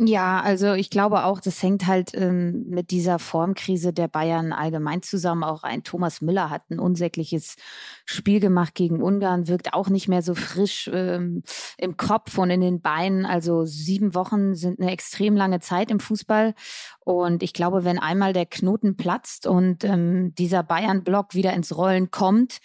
Ja, 0.05 0.41
also 0.41 0.73
ich 0.73 0.89
glaube 0.89 1.23
auch, 1.23 1.39
das 1.39 1.63
hängt 1.63 1.87
halt 1.87 2.11
ähm, 2.13 2.65
mit 2.67 2.91
dieser 2.91 3.19
Formkrise 3.19 3.93
der 3.93 4.09
Bayern 4.09 4.51
allgemein 4.51 5.01
zusammen. 5.01 5.43
Auch 5.45 5.63
ein 5.63 5.83
Thomas 5.83 6.19
Müller 6.19 6.49
hat 6.49 6.69
ein 6.69 6.79
unsägliches 6.79 7.55
Spiel 8.03 8.41
gemacht 8.41 8.75
gegen 8.75 9.01
Ungarn, 9.01 9.47
wirkt 9.47 9.73
auch 9.73 9.87
nicht 9.87 10.09
mehr 10.09 10.21
so 10.21 10.35
frisch 10.35 10.89
ähm, 10.91 11.43
im 11.77 11.95
Kopf 11.95 12.37
und 12.37 12.49
in 12.49 12.59
den 12.59 12.81
Beinen. 12.81 13.25
Also 13.25 13.63
sieben 13.63 14.13
Wochen 14.13 14.55
sind 14.55 14.81
eine 14.81 14.91
extrem 14.91 15.37
lange 15.37 15.61
Zeit 15.61 15.89
im 15.89 16.01
Fußball. 16.01 16.53
Und 16.99 17.41
ich 17.41 17.53
glaube, 17.53 17.85
wenn 17.85 17.99
einmal 17.99 18.33
der 18.33 18.45
Knoten 18.45 18.97
platzt 18.97 19.47
und 19.47 19.85
ähm, 19.85 20.35
dieser 20.35 20.63
Bayern-Block 20.63 21.33
wieder 21.33 21.53
ins 21.53 21.77
Rollen 21.77 22.11
kommt, 22.11 22.59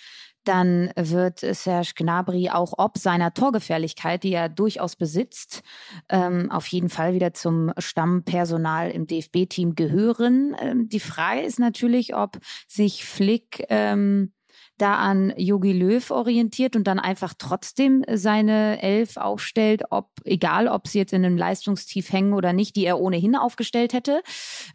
dann 0.49 0.91
wird 0.97 1.41
Serge 1.41 1.93
Gnabry 1.95 2.49
auch 2.49 2.73
ob 2.79 2.97
seiner 2.97 3.35
Torgefährlichkeit, 3.35 4.23
die 4.25 4.33
er 4.33 4.49
durchaus 4.49 4.97
besitzt, 4.97 5.63
ähm, 6.09 6.51
auf 6.51 6.67
jeden 6.69 6.89
Fall 6.89 7.13
wieder 7.13 7.35
zum 7.35 7.73
Stammpersonal 7.77 8.91
im 8.91 9.07
DFB-Team 9.07 9.75
gehören. 9.75 10.57
Ähm, 10.61 10.89
die 10.89 11.01
Frage 11.01 11.43
ist 11.43 11.59
natürlich, 11.59 12.15
ob 12.15 12.39
sich 12.67 13.05
Flick 13.05 13.65
ähm, 13.69 14.33
da 14.79 14.95
an 14.95 15.35
Yogi 15.37 15.73
Löw 15.73 16.11
orientiert 16.11 16.77
und 16.77 16.85
dann 16.85 16.99
einfach 16.99 17.35
trotzdem 17.37 18.05
seine 18.11 18.81
Elf 18.81 19.17
aufstellt, 19.17 19.83
ob 19.91 20.09
egal, 20.25 20.69
ob 20.69 20.89
sie 20.89 20.99
jetzt 20.99 21.13
in 21.13 21.25
einem 21.25 21.37
Leistungstief 21.37 22.13
hängen 22.13 22.33
oder 22.33 22.53
nicht, 22.53 22.77
die 22.77 22.87
er 22.87 23.01
ohnehin 23.01 23.37
aufgestellt 23.37 23.93
hätte. 23.93 24.23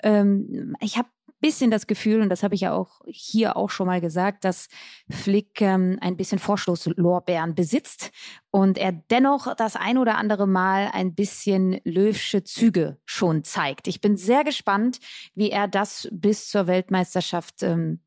Ähm, 0.03 0.75
ich 0.81 0.97
habe 0.97 1.07
bisschen 1.43 1.69
das 1.69 1.87
Gefühl, 1.87 2.21
und 2.21 2.29
das 2.29 2.41
habe 2.41 2.55
ich 2.55 2.61
ja 2.61 2.73
auch 2.73 3.01
hier 3.05 3.57
auch 3.57 3.69
schon 3.69 3.87
mal 3.87 3.99
gesagt, 3.99 4.45
dass 4.45 4.69
Flick 5.09 5.59
ähm, 5.59 5.97
ein 5.99 6.15
bisschen 6.15 6.39
Vorstoßlorbeeren 6.39 7.53
besitzt 7.53 8.11
und 8.49 8.77
er 8.77 8.93
dennoch 8.93 9.53
das 9.55 9.75
ein 9.75 9.97
oder 9.97 10.17
andere 10.17 10.47
Mal 10.47 10.89
ein 10.93 11.13
bisschen 11.13 11.81
löwsche 11.83 12.45
Züge 12.45 12.97
schon 13.05 13.43
zeigt. 13.43 13.89
Ich 13.89 13.99
bin 13.99 14.15
sehr 14.15 14.45
gespannt, 14.45 14.99
wie 15.35 15.51
er 15.51 15.67
das 15.67 16.07
bis 16.11 16.47
zur 16.47 16.67
Weltmeisterschaft 16.67 17.61
ähm, 17.61 17.99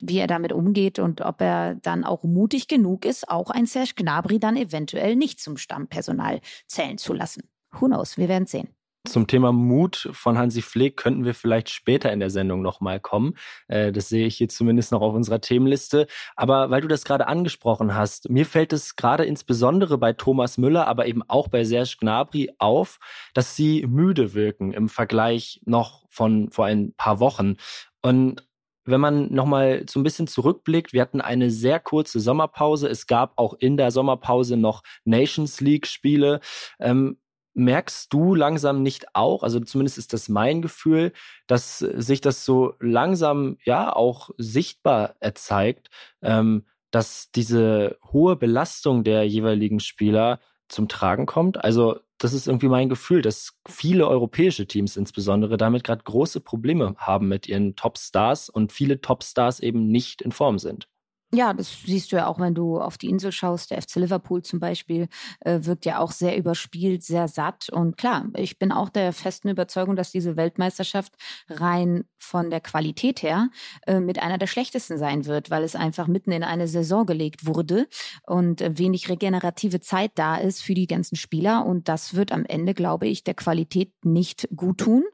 wie 0.00 0.18
er 0.18 0.28
damit 0.28 0.52
umgeht 0.52 1.00
und 1.00 1.22
ob 1.22 1.40
er 1.40 1.74
dann 1.74 2.04
auch 2.04 2.22
mutig 2.22 2.68
genug 2.68 3.04
ist, 3.04 3.28
auch 3.28 3.50
ein 3.50 3.66
Serge 3.66 3.94
Gnabry 3.96 4.38
dann 4.38 4.56
eventuell 4.56 5.16
nicht 5.16 5.40
zum 5.40 5.56
Stammpersonal 5.56 6.40
zählen 6.68 6.98
zu 6.98 7.12
lassen. 7.12 7.42
Who 7.72 7.86
knows? 7.86 8.16
Wir 8.16 8.28
werden 8.28 8.46
sehen. 8.46 8.77
Zum 9.08 9.26
Thema 9.26 9.52
Mut 9.52 10.08
von 10.12 10.36
Hansi 10.36 10.62
Flick 10.62 10.96
könnten 10.96 11.24
wir 11.24 11.34
vielleicht 11.34 11.70
später 11.70 12.12
in 12.12 12.20
der 12.20 12.30
Sendung 12.30 12.62
nochmal 12.62 13.00
kommen. 13.00 13.34
Äh, 13.66 13.92
das 13.92 14.08
sehe 14.08 14.26
ich 14.26 14.36
hier 14.36 14.48
zumindest 14.48 14.92
noch 14.92 15.00
auf 15.00 15.14
unserer 15.14 15.40
Themenliste. 15.40 16.06
Aber 16.36 16.70
weil 16.70 16.80
du 16.80 16.88
das 16.88 17.04
gerade 17.04 17.26
angesprochen 17.26 17.94
hast, 17.94 18.28
mir 18.28 18.46
fällt 18.46 18.72
es 18.72 18.96
gerade 18.96 19.24
insbesondere 19.24 19.98
bei 19.98 20.12
Thomas 20.12 20.58
Müller, 20.58 20.86
aber 20.86 21.06
eben 21.06 21.22
auch 21.28 21.48
bei 21.48 21.64
Serge 21.64 21.96
Gnabry 22.00 22.50
auf, 22.58 22.98
dass 23.34 23.56
sie 23.56 23.86
müde 23.86 24.34
wirken 24.34 24.72
im 24.72 24.88
Vergleich 24.88 25.60
noch 25.64 26.06
von 26.10 26.50
vor 26.50 26.66
ein 26.66 26.92
paar 26.96 27.20
Wochen. 27.20 27.56
Und 28.02 28.46
wenn 28.84 29.00
man 29.00 29.32
nochmal 29.32 29.84
so 29.88 30.00
ein 30.00 30.02
bisschen 30.02 30.26
zurückblickt, 30.26 30.92
wir 30.92 31.02
hatten 31.02 31.20
eine 31.20 31.50
sehr 31.50 31.78
kurze 31.78 32.20
Sommerpause. 32.20 32.88
Es 32.88 33.06
gab 33.06 33.36
auch 33.36 33.54
in 33.54 33.76
der 33.76 33.90
Sommerpause 33.90 34.56
noch 34.56 34.82
Nations 35.04 35.60
League-Spiele. 35.60 36.40
Ähm, 36.80 37.18
merkst 37.58 38.12
du 38.12 38.34
langsam 38.34 38.82
nicht 38.82 39.14
auch, 39.14 39.42
also 39.42 39.60
zumindest 39.60 39.98
ist 39.98 40.12
das 40.12 40.28
mein 40.28 40.62
Gefühl, 40.62 41.12
dass 41.46 41.78
sich 41.78 42.20
das 42.20 42.44
so 42.44 42.74
langsam 42.80 43.58
ja 43.64 43.94
auch 43.94 44.30
sichtbar 44.38 45.16
erzeigt, 45.20 45.90
ähm, 46.22 46.64
dass 46.90 47.30
diese 47.32 47.98
hohe 48.12 48.36
Belastung 48.36 49.04
der 49.04 49.24
jeweiligen 49.26 49.80
Spieler 49.80 50.40
zum 50.68 50.88
Tragen 50.88 51.26
kommt? 51.26 51.62
Also 51.62 51.98
das 52.18 52.32
ist 52.32 52.48
irgendwie 52.48 52.68
mein 52.68 52.88
Gefühl, 52.88 53.22
dass 53.22 53.58
viele 53.68 54.08
europäische 54.08 54.66
Teams 54.66 54.96
insbesondere 54.96 55.56
damit 55.56 55.84
gerade 55.84 56.02
große 56.02 56.40
Probleme 56.40 56.94
haben 56.98 57.28
mit 57.28 57.48
ihren 57.48 57.76
Top-Stars 57.76 58.48
und 58.48 58.72
viele 58.72 59.00
Top-Stars 59.00 59.60
eben 59.60 59.88
nicht 59.88 60.22
in 60.22 60.32
Form 60.32 60.58
sind. 60.58 60.88
Ja, 61.30 61.52
das 61.52 61.82
siehst 61.84 62.10
du 62.10 62.16
ja 62.16 62.26
auch, 62.26 62.40
wenn 62.40 62.54
du 62.54 62.80
auf 62.80 62.96
die 62.96 63.10
Insel 63.10 63.32
schaust. 63.32 63.70
Der 63.70 63.82
FC 63.82 63.96
Liverpool 63.96 64.42
zum 64.42 64.60
Beispiel 64.60 65.08
äh, 65.40 65.58
wirkt 65.62 65.84
ja 65.84 65.98
auch 65.98 66.10
sehr 66.10 66.38
überspielt, 66.38 67.02
sehr 67.02 67.28
satt. 67.28 67.68
Und 67.68 67.98
klar, 67.98 68.28
ich 68.34 68.58
bin 68.58 68.72
auch 68.72 68.88
der 68.88 69.12
festen 69.12 69.50
Überzeugung, 69.50 69.94
dass 69.94 70.10
diese 70.10 70.36
Weltmeisterschaft 70.38 71.12
rein 71.50 72.04
von 72.16 72.48
der 72.48 72.62
Qualität 72.62 73.22
her 73.22 73.50
äh, 73.86 74.00
mit 74.00 74.18
einer 74.22 74.38
der 74.38 74.46
schlechtesten 74.46 74.96
sein 74.96 75.26
wird, 75.26 75.50
weil 75.50 75.64
es 75.64 75.76
einfach 75.76 76.06
mitten 76.06 76.32
in 76.32 76.42
eine 76.44 76.66
Saison 76.66 77.04
gelegt 77.04 77.44
wurde 77.44 77.88
und 78.26 78.62
äh, 78.62 78.78
wenig 78.78 79.10
regenerative 79.10 79.80
Zeit 79.80 80.12
da 80.14 80.36
ist 80.36 80.62
für 80.62 80.72
die 80.72 80.86
ganzen 80.86 81.16
Spieler. 81.16 81.66
Und 81.66 81.88
das 81.88 82.14
wird 82.14 82.32
am 82.32 82.46
Ende, 82.46 82.72
glaube 82.72 83.06
ich, 83.06 83.22
der 83.22 83.34
Qualität 83.34 83.92
nicht 84.02 84.48
gut 84.56 84.78
tun. 84.78 85.04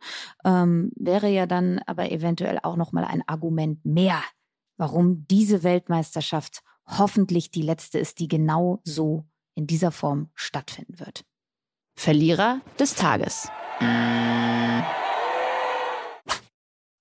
Ähm, 0.45 0.93
wäre 0.95 1.29
ja 1.29 1.47
dann 1.47 1.81
aber 1.87 2.13
eventuell 2.13 2.61
auch 2.63 2.77
nochmal 2.77 3.05
ein 3.05 3.27
Argument 3.27 3.85
mehr 3.85 4.23
warum 4.77 5.27
diese 5.29 5.63
Weltmeisterschaft 5.63 6.63
hoffentlich 6.87 7.51
die 7.51 7.63
letzte 7.63 7.99
ist, 7.99 8.19
die 8.19 8.29
genau 8.29 8.81
so 8.85 9.25
in 9.55 9.67
dieser 9.67 9.91
Form 9.91 10.31
stattfinden 10.35 10.99
wird. 10.99 11.25
Verlierer 11.97 12.61
des 12.79 12.95
Tages. 12.95 13.49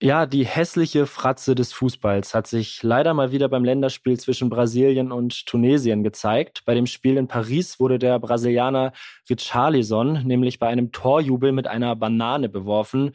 Ja, 0.05 0.25
die 0.25 0.45
hässliche 0.45 1.05
Fratze 1.05 1.55
des 1.55 1.71
Fußballs 1.71 2.35
hat 2.35 2.45
sich 2.45 2.83
leider 2.83 3.13
mal 3.13 3.31
wieder 3.31 3.47
beim 3.47 3.63
Länderspiel 3.63 4.19
zwischen 4.19 4.49
Brasilien 4.49 5.13
und 5.13 5.45
Tunesien 5.45 6.03
gezeigt. 6.03 6.63
Bei 6.65 6.75
dem 6.75 6.87
Spiel 6.87 7.15
in 7.15 7.29
Paris 7.29 7.79
wurde 7.79 7.99
der 7.99 8.19
Brasilianer 8.19 8.91
Richarlison 9.29 10.23
nämlich 10.25 10.59
bei 10.59 10.67
einem 10.67 10.91
Torjubel 10.91 11.53
mit 11.53 11.67
einer 11.67 11.95
Banane 11.95 12.49
beworfen. 12.49 13.13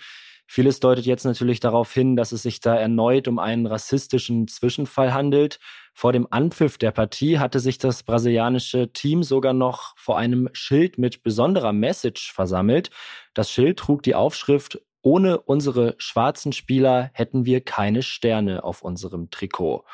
Vieles 0.51 0.81
deutet 0.81 1.05
jetzt 1.05 1.25
natürlich 1.25 1.61
darauf 1.61 1.93
hin, 1.93 2.17
dass 2.17 2.33
es 2.33 2.43
sich 2.43 2.61
da 2.61 2.75
erneut 2.75 3.29
um 3.29 3.39
einen 3.39 3.67
rassistischen 3.67 4.49
Zwischenfall 4.49 5.13
handelt. 5.13 5.59
Vor 5.93 6.15
dem 6.15 6.27
Anpfiff 6.31 6.79
der 6.79 6.91
Partie 6.91 7.39
hatte 7.39 7.61
sich 7.61 7.77
das 7.77 8.03
brasilianische 8.03 8.91
Team 8.93 9.23
sogar 9.23 9.53
noch 9.53 9.93
vor 9.99 10.17
einem 10.17 10.49
Schild 10.55 10.97
mit 10.97 11.23
besonderer 11.23 11.75
Message 11.75 12.33
versammelt. 12.33 12.89
Das 13.35 13.51
Schild 13.51 13.79
trug 13.79 14.03
die 14.03 14.15
Aufschrift 14.15 14.81
ohne 15.03 15.39
unsere 15.39 15.95
schwarzen 15.99 16.53
Spieler 16.53 17.11
hätten 17.13 17.45
wir 17.45 17.61
keine 17.61 18.03
Sterne 18.03 18.65
auf 18.65 18.83
unserem 18.83 19.31
Trikot. 19.31 19.85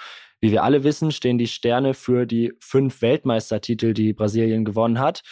Wie 0.40 0.52
wir 0.52 0.62
alle 0.62 0.84
wissen, 0.84 1.10
stehen 1.10 1.38
die 1.38 1.46
Sterne 1.46 1.94
für 1.94 2.26
die 2.26 2.52
fünf 2.60 3.02
Weltmeistertitel, 3.02 3.92
die 3.92 4.12
Brasilien 4.12 4.64
gewonnen 4.64 4.98
hat. 4.98 5.22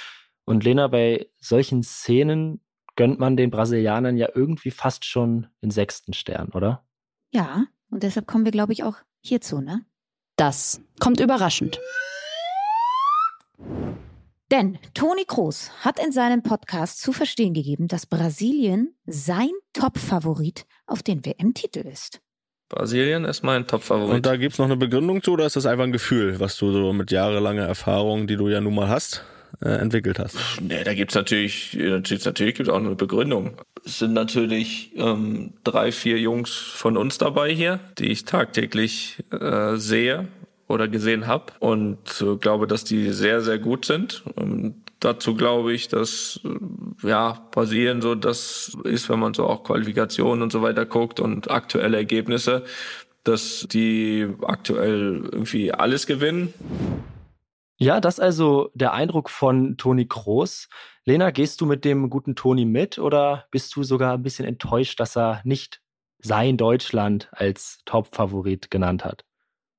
Und 0.44 0.64
Lena, 0.64 0.88
bei 0.88 1.28
solchen 1.38 1.82
Szenen 1.82 2.60
gönnt 2.96 3.18
man 3.18 3.36
den 3.36 3.50
Brasilianern 3.50 4.16
ja 4.16 4.28
irgendwie 4.34 4.70
fast 4.70 5.04
schon 5.04 5.48
den 5.62 5.70
sechsten 5.70 6.12
Stern, 6.12 6.48
oder? 6.50 6.84
Ja, 7.30 7.64
und 7.90 8.02
deshalb 8.02 8.26
kommen 8.26 8.44
wir, 8.44 8.52
glaube 8.52 8.72
ich, 8.72 8.84
auch 8.84 8.96
hierzu, 9.20 9.60
ne? 9.60 9.84
Das 10.36 10.80
kommt 10.98 11.20
überraschend. 11.20 11.78
Denn 14.50 14.78
Toni 14.92 15.24
Kroos 15.26 15.70
hat 15.80 15.98
in 15.98 16.12
seinem 16.12 16.42
Podcast 16.42 17.00
zu 17.00 17.12
verstehen 17.12 17.54
gegeben, 17.54 17.88
dass 17.88 18.04
Brasilien 18.04 18.94
sein 19.06 19.50
Top-Favorit 19.72 20.66
auf 20.86 21.02
den 21.02 21.24
WM-Titel 21.24 21.80
ist. 21.80 22.20
Brasilien 22.68 23.24
ist 23.24 23.42
mein 23.42 23.66
Top-Favorit. 23.66 24.14
Und 24.14 24.26
da 24.26 24.36
gibt 24.36 24.52
es 24.52 24.58
noch 24.58 24.66
eine 24.66 24.76
Begründung 24.76 25.22
zu 25.22 25.32
oder 25.32 25.46
ist 25.46 25.56
das 25.56 25.64
einfach 25.64 25.84
ein 25.84 25.92
Gefühl, 25.92 26.38
was 26.38 26.56
du 26.58 26.70
so 26.70 26.92
mit 26.92 27.10
jahrelanger 27.10 27.66
Erfahrung, 27.66 28.26
die 28.26 28.36
du 28.36 28.48
ja 28.48 28.60
nun 28.60 28.74
mal 28.74 28.88
hast, 28.88 29.24
äh, 29.60 29.68
entwickelt 29.68 30.18
hast? 30.18 30.36
Nee, 30.60 30.84
da 30.84 30.94
gibt's 30.94 31.14
natürlich, 31.14 31.74
natürlich, 31.74 32.24
natürlich 32.24 32.54
gibt's 32.54 32.70
auch 32.70 32.78
eine 32.78 32.94
Begründung. 32.94 33.56
Es 33.84 33.98
sind 33.98 34.12
natürlich 34.12 34.92
ähm, 34.96 35.54
drei, 35.64 35.92
vier 35.92 36.18
Jungs 36.18 36.52
von 36.52 36.96
uns 36.96 37.18
dabei 37.18 37.52
hier, 37.52 37.80
die 37.98 38.06
ich 38.06 38.24
tagtäglich 38.24 39.24
äh, 39.30 39.76
sehe 39.76 40.28
oder 40.68 40.88
gesehen 40.88 41.26
habe 41.26 41.52
und 41.58 41.98
äh, 42.20 42.36
glaube, 42.36 42.66
dass 42.66 42.84
die 42.84 43.10
sehr, 43.10 43.40
sehr 43.40 43.58
gut 43.58 43.84
sind. 43.84 44.22
Und 44.36 44.76
dazu 45.00 45.34
glaube 45.34 45.72
ich, 45.72 45.88
dass 45.88 46.40
äh, 46.44 47.08
ja 47.08 47.46
Brasilien 47.50 48.00
so 48.00 48.14
das 48.14 48.76
ist, 48.84 49.08
wenn 49.08 49.18
man 49.18 49.34
so 49.34 49.46
auch 49.46 49.64
Qualifikationen 49.64 50.42
und 50.42 50.52
so 50.52 50.62
weiter 50.62 50.86
guckt 50.86 51.20
und 51.20 51.50
aktuelle 51.50 51.96
Ergebnisse, 51.96 52.64
dass 53.24 53.66
die 53.70 54.26
aktuell 54.42 55.22
irgendwie 55.30 55.72
alles 55.72 56.06
gewinnen. 56.06 56.52
Ja, 57.82 58.00
das 58.00 58.20
also 58.20 58.70
der 58.74 58.92
Eindruck 58.92 59.28
von 59.28 59.76
Toni 59.76 60.06
Kroos. 60.06 60.68
Lena, 61.04 61.32
gehst 61.32 61.60
du 61.60 61.66
mit 61.66 61.84
dem 61.84 62.10
guten 62.10 62.36
Toni 62.36 62.64
mit 62.64 63.00
oder 63.00 63.46
bist 63.50 63.74
du 63.74 63.82
sogar 63.82 64.14
ein 64.14 64.22
bisschen 64.22 64.46
enttäuscht, 64.46 65.00
dass 65.00 65.16
er 65.16 65.40
nicht 65.42 65.82
sein 66.20 66.56
Deutschland 66.56 67.28
als 67.32 67.80
Top-Favorit 67.84 68.70
genannt 68.70 69.04
hat? 69.04 69.24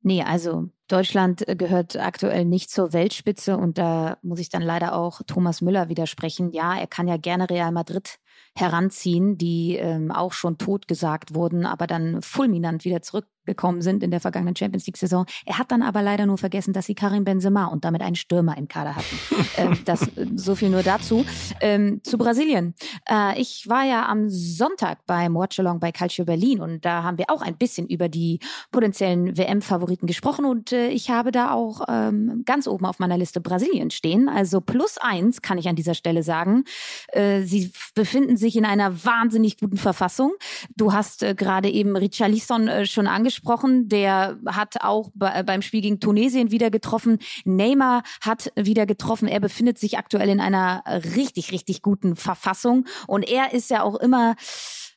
Nee, 0.01 0.21
also 0.21 0.69
Deutschland 0.87 1.45
gehört 1.47 1.95
aktuell 1.97 2.45
nicht 2.45 2.69
zur 2.69 2.93
Weltspitze 2.93 3.57
und 3.57 3.77
da 3.77 4.17
muss 4.21 4.39
ich 4.39 4.49
dann 4.49 4.61
leider 4.61 4.95
auch 4.95 5.21
Thomas 5.25 5.61
Müller 5.61 5.89
widersprechen. 5.89 6.51
Ja, 6.51 6.77
er 6.77 6.87
kann 6.87 7.07
ja 7.07 7.17
gerne 7.17 7.49
Real 7.49 7.71
Madrid 7.71 8.19
heranziehen, 8.55 9.37
die 9.37 9.75
ähm, 9.77 10.11
auch 10.11 10.33
schon 10.33 10.57
tot 10.57 10.87
gesagt 10.87 11.33
wurden, 11.33 11.65
aber 11.65 11.87
dann 11.87 12.21
fulminant 12.21 12.85
wieder 12.85 13.01
zurück 13.01 13.25
gekommen 13.45 13.81
sind 13.81 14.03
in 14.03 14.11
der 14.11 14.21
vergangenen 14.21 14.55
Champions 14.55 14.85
League 14.85 14.97
Saison. 14.97 15.25
Er 15.45 15.57
hat 15.57 15.71
dann 15.71 15.81
aber 15.81 16.01
leider 16.01 16.25
nur 16.25 16.37
vergessen, 16.37 16.73
dass 16.73 16.85
sie 16.85 16.95
Karim 16.95 17.23
Benzema 17.23 17.65
und 17.65 17.83
damit 17.83 18.01
einen 18.01 18.15
Stürmer 18.15 18.57
im 18.57 18.67
Kader 18.67 18.95
hatten. 18.95 19.19
ähm, 19.57 19.79
das 19.85 20.09
so 20.35 20.55
viel 20.55 20.69
nur 20.69 20.83
dazu. 20.83 21.25
Ähm, 21.61 22.01
zu 22.03 22.17
Brasilien. 22.17 22.73
Äh, 23.09 23.39
ich 23.39 23.67
war 23.67 23.83
ja 23.83 24.07
am 24.07 24.29
Sonntag 24.29 25.05
beim 25.05 25.35
Watchalong 25.35 25.79
bei 25.79 25.91
Calcio 25.91 26.25
Berlin 26.25 26.61
und 26.61 26.85
da 26.85 27.03
haben 27.03 27.17
wir 27.17 27.25
auch 27.29 27.41
ein 27.41 27.57
bisschen 27.57 27.87
über 27.87 28.07
die 28.07 28.39
potenziellen 28.71 29.37
WM-Favoriten 29.37 30.07
gesprochen 30.07 30.45
und 30.45 30.71
äh, 30.73 30.89
ich 30.89 31.09
habe 31.09 31.31
da 31.31 31.51
auch 31.51 31.81
ähm, 31.87 32.43
ganz 32.45 32.67
oben 32.67 32.85
auf 32.85 32.99
meiner 32.99 33.17
Liste 33.17 33.39
Brasilien 33.41 33.91
stehen. 33.91 34.27
Also 34.27 34.61
plus 34.61 34.97
eins 34.97 35.41
kann 35.41 35.57
ich 35.57 35.69
an 35.69 35.75
dieser 35.75 35.93
Stelle 35.93 36.23
sagen. 36.23 36.65
Äh, 37.07 37.43
sie 37.43 37.71
befinden 37.95 38.37
sich 38.37 38.55
in 38.55 38.65
einer 38.65 39.05
wahnsinnig 39.05 39.57
guten 39.57 39.77
Verfassung. 39.77 40.33
Du 40.75 40.93
hast 40.93 41.23
äh, 41.23 41.35
gerade 41.35 41.69
eben 41.69 41.95
Richarlison 41.95 42.67
äh, 42.67 42.85
schon 42.85 43.07
angesprochen. 43.07 43.87
Der 43.87 44.37
hat 44.45 44.81
auch 44.81 45.11
bei, 45.13 45.43
beim 45.43 45.61
Spiel 45.61 45.81
gegen 45.81 45.99
Tunesien 45.99 46.51
wieder 46.51 46.69
getroffen. 46.69 47.19
Neymar 47.45 48.03
hat 48.21 48.51
wieder 48.55 48.85
getroffen. 48.85 49.27
Er 49.27 49.39
befindet 49.39 49.77
sich 49.77 49.97
aktuell 49.97 50.29
in 50.29 50.41
einer 50.41 50.83
richtig, 51.15 51.51
richtig 51.51 51.81
guten 51.81 52.15
Verfassung. 52.15 52.85
Und 53.07 53.23
er 53.23 53.53
ist 53.53 53.69
ja 53.69 53.83
auch 53.83 53.95
immer 53.95 54.35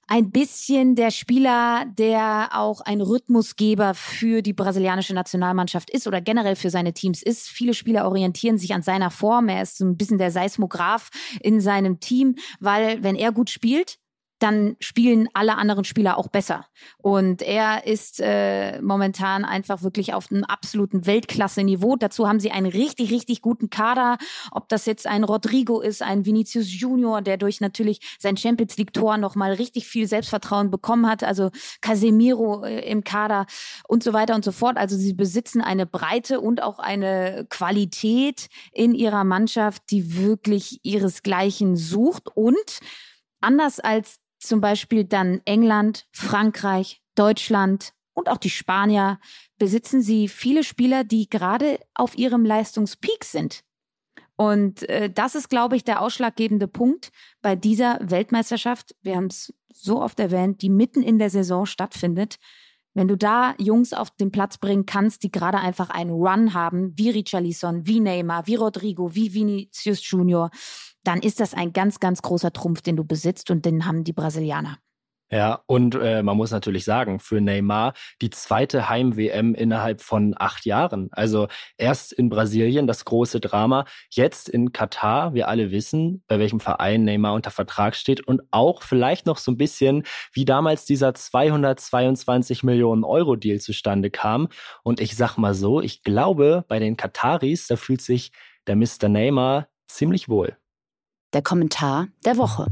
ein 0.08 0.30
bisschen 0.30 0.94
der 0.94 1.10
Spieler, 1.10 1.84
der 1.86 2.50
auch 2.52 2.80
ein 2.80 3.00
Rhythmusgeber 3.00 3.94
für 3.94 4.40
die 4.40 4.52
brasilianische 4.52 5.14
Nationalmannschaft 5.14 5.90
ist 5.90 6.06
oder 6.06 6.20
generell 6.20 6.56
für 6.56 6.70
seine 6.70 6.92
Teams 6.92 7.22
ist. 7.22 7.48
Viele 7.48 7.74
Spieler 7.74 8.06
orientieren 8.06 8.58
sich 8.58 8.72
an 8.72 8.82
seiner 8.82 9.10
Form. 9.10 9.48
Er 9.48 9.62
ist 9.62 9.78
so 9.78 9.84
ein 9.84 9.96
bisschen 9.96 10.18
der 10.18 10.30
Seismograph 10.30 11.10
in 11.40 11.60
seinem 11.60 11.98
Team, 11.98 12.36
weil 12.60 13.02
wenn 13.02 13.16
er 13.16 13.32
gut 13.32 13.50
spielt, 13.50 13.98
dann 14.38 14.76
spielen 14.80 15.28
alle 15.32 15.56
anderen 15.56 15.84
Spieler 15.84 16.18
auch 16.18 16.28
besser. 16.28 16.66
Und 16.98 17.40
er 17.40 17.86
ist 17.86 18.20
äh, 18.20 18.82
momentan 18.82 19.44
einfach 19.44 19.82
wirklich 19.82 20.12
auf 20.12 20.30
einem 20.30 20.44
absoluten 20.44 21.06
Weltklasse-Niveau. 21.06 21.96
Dazu 21.96 22.28
haben 22.28 22.38
sie 22.38 22.50
einen 22.50 22.66
richtig, 22.66 23.10
richtig 23.10 23.40
guten 23.40 23.70
Kader. 23.70 24.18
Ob 24.50 24.68
das 24.68 24.84
jetzt 24.84 25.06
ein 25.06 25.24
Rodrigo 25.24 25.80
ist, 25.80 26.02
ein 26.02 26.26
Vinicius 26.26 26.78
Junior, 26.78 27.22
der 27.22 27.38
durch 27.38 27.60
natürlich 27.60 28.16
sein 28.18 28.36
Champions 28.36 28.76
League-Tor 28.76 29.16
nochmal 29.16 29.54
richtig 29.54 29.86
viel 29.86 30.06
Selbstvertrauen 30.06 30.70
bekommen 30.70 31.08
hat. 31.08 31.24
Also 31.24 31.50
Casemiro 31.80 32.64
äh, 32.64 32.80
im 32.90 33.04
Kader 33.04 33.46
und 33.88 34.02
so 34.02 34.12
weiter 34.12 34.34
und 34.34 34.44
so 34.44 34.52
fort. 34.52 34.76
Also 34.76 34.96
sie 34.96 35.14
besitzen 35.14 35.62
eine 35.62 35.86
Breite 35.86 36.40
und 36.40 36.62
auch 36.62 36.78
eine 36.78 37.46
Qualität 37.48 38.48
in 38.72 38.94
ihrer 38.94 39.24
Mannschaft, 39.24 39.82
die 39.90 40.16
wirklich 40.16 40.80
ihresgleichen 40.82 41.76
sucht 41.76 42.28
und 42.34 42.80
anders 43.40 43.80
als 43.80 44.18
zum 44.46 44.60
Beispiel 44.60 45.04
dann 45.04 45.40
England, 45.44 46.06
Frankreich, 46.12 47.02
Deutschland 47.14 47.92
und 48.14 48.28
auch 48.28 48.38
die 48.38 48.50
Spanier 48.50 49.18
besitzen 49.58 50.00
sie 50.00 50.28
viele 50.28 50.64
Spieler, 50.64 51.04
die 51.04 51.28
gerade 51.28 51.78
auf 51.94 52.16
ihrem 52.16 52.44
Leistungspeak 52.44 53.24
sind. 53.24 53.62
Und 54.36 54.88
äh, 54.88 55.10
das 55.10 55.34
ist, 55.34 55.48
glaube 55.48 55.76
ich, 55.76 55.84
der 55.84 56.02
ausschlaggebende 56.02 56.68
Punkt 56.68 57.10
bei 57.40 57.56
dieser 57.56 57.98
Weltmeisterschaft. 58.02 58.94
Wir 59.02 59.16
haben 59.16 59.26
es 59.26 59.52
so 59.72 60.02
oft 60.02 60.20
erwähnt, 60.20 60.62
die 60.62 60.68
mitten 60.68 61.02
in 61.02 61.18
der 61.18 61.30
Saison 61.30 61.66
stattfindet. 61.66 62.36
Wenn 62.96 63.08
du 63.08 63.16
da 63.18 63.54
Jungs 63.58 63.92
auf 63.92 64.10
den 64.10 64.32
Platz 64.32 64.56
bringen 64.56 64.86
kannst, 64.86 65.22
die 65.22 65.30
gerade 65.30 65.58
einfach 65.58 65.90
einen 65.90 66.12
Run 66.12 66.54
haben, 66.54 66.94
wie 66.96 67.10
Richarlison, 67.10 67.86
wie 67.86 68.00
Neymar, 68.00 68.46
wie 68.46 68.54
Rodrigo, 68.54 69.14
wie 69.14 69.34
Vinicius 69.34 70.00
Junior, 70.10 70.48
dann 71.04 71.20
ist 71.20 71.38
das 71.38 71.52
ein 71.52 71.74
ganz, 71.74 72.00
ganz 72.00 72.22
großer 72.22 72.54
Trumpf, 72.54 72.80
den 72.80 72.96
du 72.96 73.04
besitzt 73.04 73.50
und 73.50 73.66
den 73.66 73.84
haben 73.84 74.02
die 74.02 74.14
Brasilianer. 74.14 74.78
Ja, 75.30 75.62
und 75.66 75.96
äh, 75.96 76.22
man 76.22 76.36
muss 76.36 76.52
natürlich 76.52 76.84
sagen, 76.84 77.18
für 77.18 77.40
Neymar 77.40 77.94
die 78.22 78.30
zweite 78.30 78.88
Heim-WM 78.88 79.54
innerhalb 79.54 80.00
von 80.00 80.34
acht 80.38 80.64
Jahren. 80.64 81.08
Also 81.10 81.48
erst 81.78 82.12
in 82.12 82.28
Brasilien 82.28 82.86
das 82.86 83.04
große 83.04 83.40
Drama, 83.40 83.86
jetzt 84.10 84.48
in 84.48 84.72
Katar. 84.72 85.34
Wir 85.34 85.48
alle 85.48 85.72
wissen, 85.72 86.22
bei 86.28 86.38
welchem 86.38 86.60
Verein 86.60 87.02
Neymar 87.02 87.34
unter 87.34 87.50
Vertrag 87.50 87.96
steht 87.96 88.20
und 88.20 88.42
auch 88.52 88.82
vielleicht 88.82 89.26
noch 89.26 89.38
so 89.38 89.50
ein 89.50 89.56
bisschen, 89.56 90.04
wie 90.32 90.44
damals 90.44 90.84
dieser 90.84 91.12
222 91.12 92.62
Millionen 92.62 93.02
Euro 93.02 93.34
Deal 93.34 93.58
zustande 93.58 94.10
kam. 94.10 94.48
Und 94.84 95.00
ich 95.00 95.16
sag 95.16 95.38
mal 95.38 95.54
so, 95.54 95.80
ich 95.80 96.04
glaube, 96.04 96.64
bei 96.68 96.78
den 96.78 96.96
Kataris, 96.96 97.66
da 97.66 97.74
fühlt 97.74 98.00
sich 98.00 98.30
der 98.68 98.76
Mr. 98.76 99.08
Neymar 99.08 99.66
ziemlich 99.88 100.28
wohl. 100.28 100.56
Der 101.32 101.42
Kommentar 101.42 102.06
der 102.24 102.36
Woche. 102.36 102.68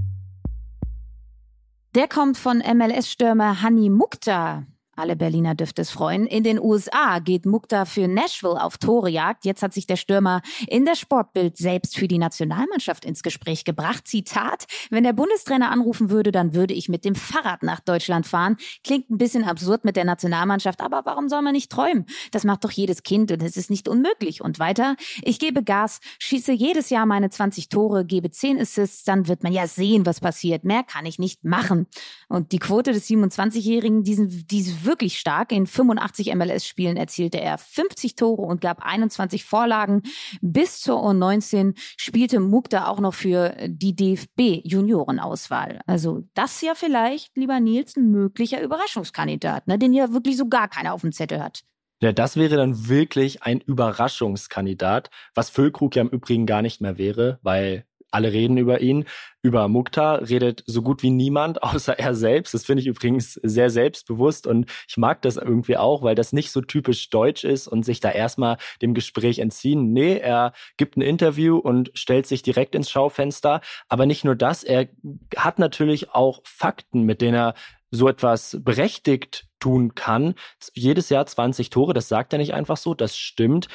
Der 1.94 2.08
kommt 2.08 2.36
von 2.36 2.58
MLS-Stürmer 2.58 3.62
Hani 3.62 3.88
Mukta. 3.88 4.64
Alle 4.96 5.16
Berliner 5.16 5.54
dürfte 5.54 5.82
es 5.82 5.90
freuen. 5.90 6.26
In 6.26 6.44
den 6.44 6.60
USA 6.60 7.18
geht 7.18 7.46
Mukta 7.46 7.84
für 7.84 8.08
Nashville 8.08 8.62
auf 8.62 8.78
Torejagd. 8.78 9.44
Jetzt 9.44 9.62
hat 9.62 9.74
sich 9.74 9.86
der 9.86 9.96
Stürmer 9.96 10.42
in 10.68 10.84
der 10.84 10.94
Sportbild 10.94 11.56
selbst 11.56 11.96
für 11.96 12.08
die 12.08 12.18
Nationalmannschaft 12.18 13.04
ins 13.04 13.22
Gespräch 13.22 13.64
gebracht. 13.64 14.06
Zitat, 14.06 14.66
wenn 14.90 15.04
der 15.04 15.12
Bundestrainer 15.12 15.70
anrufen 15.70 16.10
würde, 16.10 16.32
dann 16.32 16.54
würde 16.54 16.74
ich 16.74 16.88
mit 16.88 17.04
dem 17.04 17.14
Fahrrad 17.14 17.62
nach 17.62 17.80
Deutschland 17.80 18.26
fahren. 18.26 18.56
Klingt 18.84 19.10
ein 19.10 19.18
bisschen 19.18 19.44
absurd 19.44 19.84
mit 19.84 19.96
der 19.96 20.04
Nationalmannschaft, 20.04 20.80
aber 20.80 21.02
warum 21.04 21.28
soll 21.28 21.42
man 21.42 21.52
nicht 21.52 21.70
träumen? 21.70 22.06
Das 22.30 22.44
macht 22.44 22.64
doch 22.64 22.70
jedes 22.70 23.02
Kind 23.02 23.32
und 23.32 23.42
es 23.42 23.56
ist 23.56 23.70
nicht 23.70 23.88
unmöglich. 23.88 24.42
Und 24.42 24.58
weiter, 24.58 24.96
ich 25.22 25.38
gebe 25.38 25.62
Gas, 25.62 26.00
schieße 26.18 26.52
jedes 26.52 26.90
Jahr 26.90 27.06
meine 27.06 27.30
20 27.30 27.68
Tore, 27.68 28.04
gebe 28.04 28.30
10 28.30 28.60
Assists, 28.60 29.04
dann 29.04 29.28
wird 29.28 29.42
man 29.42 29.52
ja 29.52 29.66
sehen, 29.66 30.06
was 30.06 30.20
passiert. 30.20 30.64
Mehr 30.64 30.82
kann 30.84 31.06
ich 31.06 31.18
nicht 31.18 31.44
machen. 31.44 31.86
Und 32.28 32.52
die 32.52 32.58
Quote 32.58 32.92
des 32.92 33.08
27-Jährigen, 33.08 34.04
diesen, 34.04 34.46
diese 34.84 34.90
wirklich 34.90 35.18
stark. 35.18 35.52
In 35.52 35.66
85 35.66 36.34
MLS-Spielen 36.34 36.96
erzielte 36.96 37.40
er 37.40 37.58
50 37.58 38.16
Tore 38.16 38.42
und 38.42 38.60
gab 38.60 38.84
21 38.84 39.44
Vorlagen. 39.44 40.02
Bis 40.40 40.80
zur 40.80 40.98
U19 40.98 41.74
spielte 41.76 42.40
Mukta 42.40 42.88
auch 42.88 43.00
noch 43.00 43.14
für 43.14 43.54
die 43.66 43.94
DFB-Juniorenauswahl. 43.94 45.80
Also 45.86 46.24
das 46.34 46.60
ja 46.60 46.74
vielleicht, 46.74 47.36
lieber 47.36 47.60
Nils, 47.60 47.96
ein 47.96 48.10
möglicher 48.10 48.62
Überraschungskandidat, 48.62 49.66
ne, 49.66 49.78
den 49.78 49.92
ja 49.92 50.12
wirklich 50.12 50.36
so 50.36 50.48
gar 50.48 50.68
keiner 50.68 50.92
auf 50.92 51.02
dem 51.02 51.12
Zettel 51.12 51.42
hat. 51.42 51.62
Ja, 52.00 52.12
das 52.12 52.36
wäre 52.36 52.56
dann 52.56 52.88
wirklich 52.88 53.44
ein 53.44 53.60
Überraschungskandidat, 53.60 55.10
was 55.34 55.48
Füllkrug 55.48 55.96
ja 55.96 56.02
im 56.02 56.08
Übrigen 56.08 56.44
gar 56.44 56.60
nicht 56.60 56.80
mehr 56.80 56.98
wäre, 56.98 57.38
weil 57.42 57.86
alle 58.14 58.32
reden 58.32 58.56
über 58.56 58.80
ihn. 58.80 59.04
Über 59.42 59.68
Mukta 59.68 60.14
redet 60.14 60.62
so 60.66 60.80
gut 60.80 61.02
wie 61.02 61.10
niemand, 61.10 61.62
außer 61.62 61.98
er 61.98 62.14
selbst. 62.14 62.54
Das 62.54 62.64
finde 62.64 62.80
ich 62.82 62.86
übrigens 62.86 63.34
sehr 63.42 63.70
selbstbewusst 63.70 64.46
und 64.46 64.70
ich 64.88 64.96
mag 64.96 65.20
das 65.22 65.36
irgendwie 65.36 65.76
auch, 65.76 66.02
weil 66.02 66.14
das 66.14 66.32
nicht 66.32 66.50
so 66.50 66.60
typisch 66.60 67.10
deutsch 67.10 67.44
ist 67.44 67.68
und 67.68 67.84
sich 67.84 68.00
da 68.00 68.10
erstmal 68.10 68.56
dem 68.80 68.94
Gespräch 68.94 69.38
entziehen. 69.38 69.92
Nee, 69.92 70.16
er 70.18 70.52
gibt 70.76 70.96
ein 70.96 71.02
Interview 71.02 71.58
und 71.58 71.90
stellt 71.94 72.26
sich 72.26 72.42
direkt 72.42 72.74
ins 72.74 72.90
Schaufenster. 72.90 73.60
Aber 73.88 74.06
nicht 74.06 74.24
nur 74.24 74.36
das, 74.36 74.64
er 74.64 74.88
hat 75.36 75.58
natürlich 75.58 76.10
auch 76.10 76.40
Fakten, 76.44 77.02
mit 77.02 77.20
denen 77.20 77.34
er 77.34 77.54
so 77.90 78.08
etwas 78.08 78.58
berechtigt 78.60 79.46
tun 79.60 79.94
kann. 79.94 80.34
Jedes 80.74 81.08
Jahr 81.08 81.26
20 81.26 81.70
Tore, 81.70 81.94
das 81.94 82.08
sagt 82.08 82.32
er 82.32 82.38
nicht 82.38 82.54
einfach 82.54 82.76
so, 82.76 82.94
das 82.94 83.16
stimmt. 83.16 83.68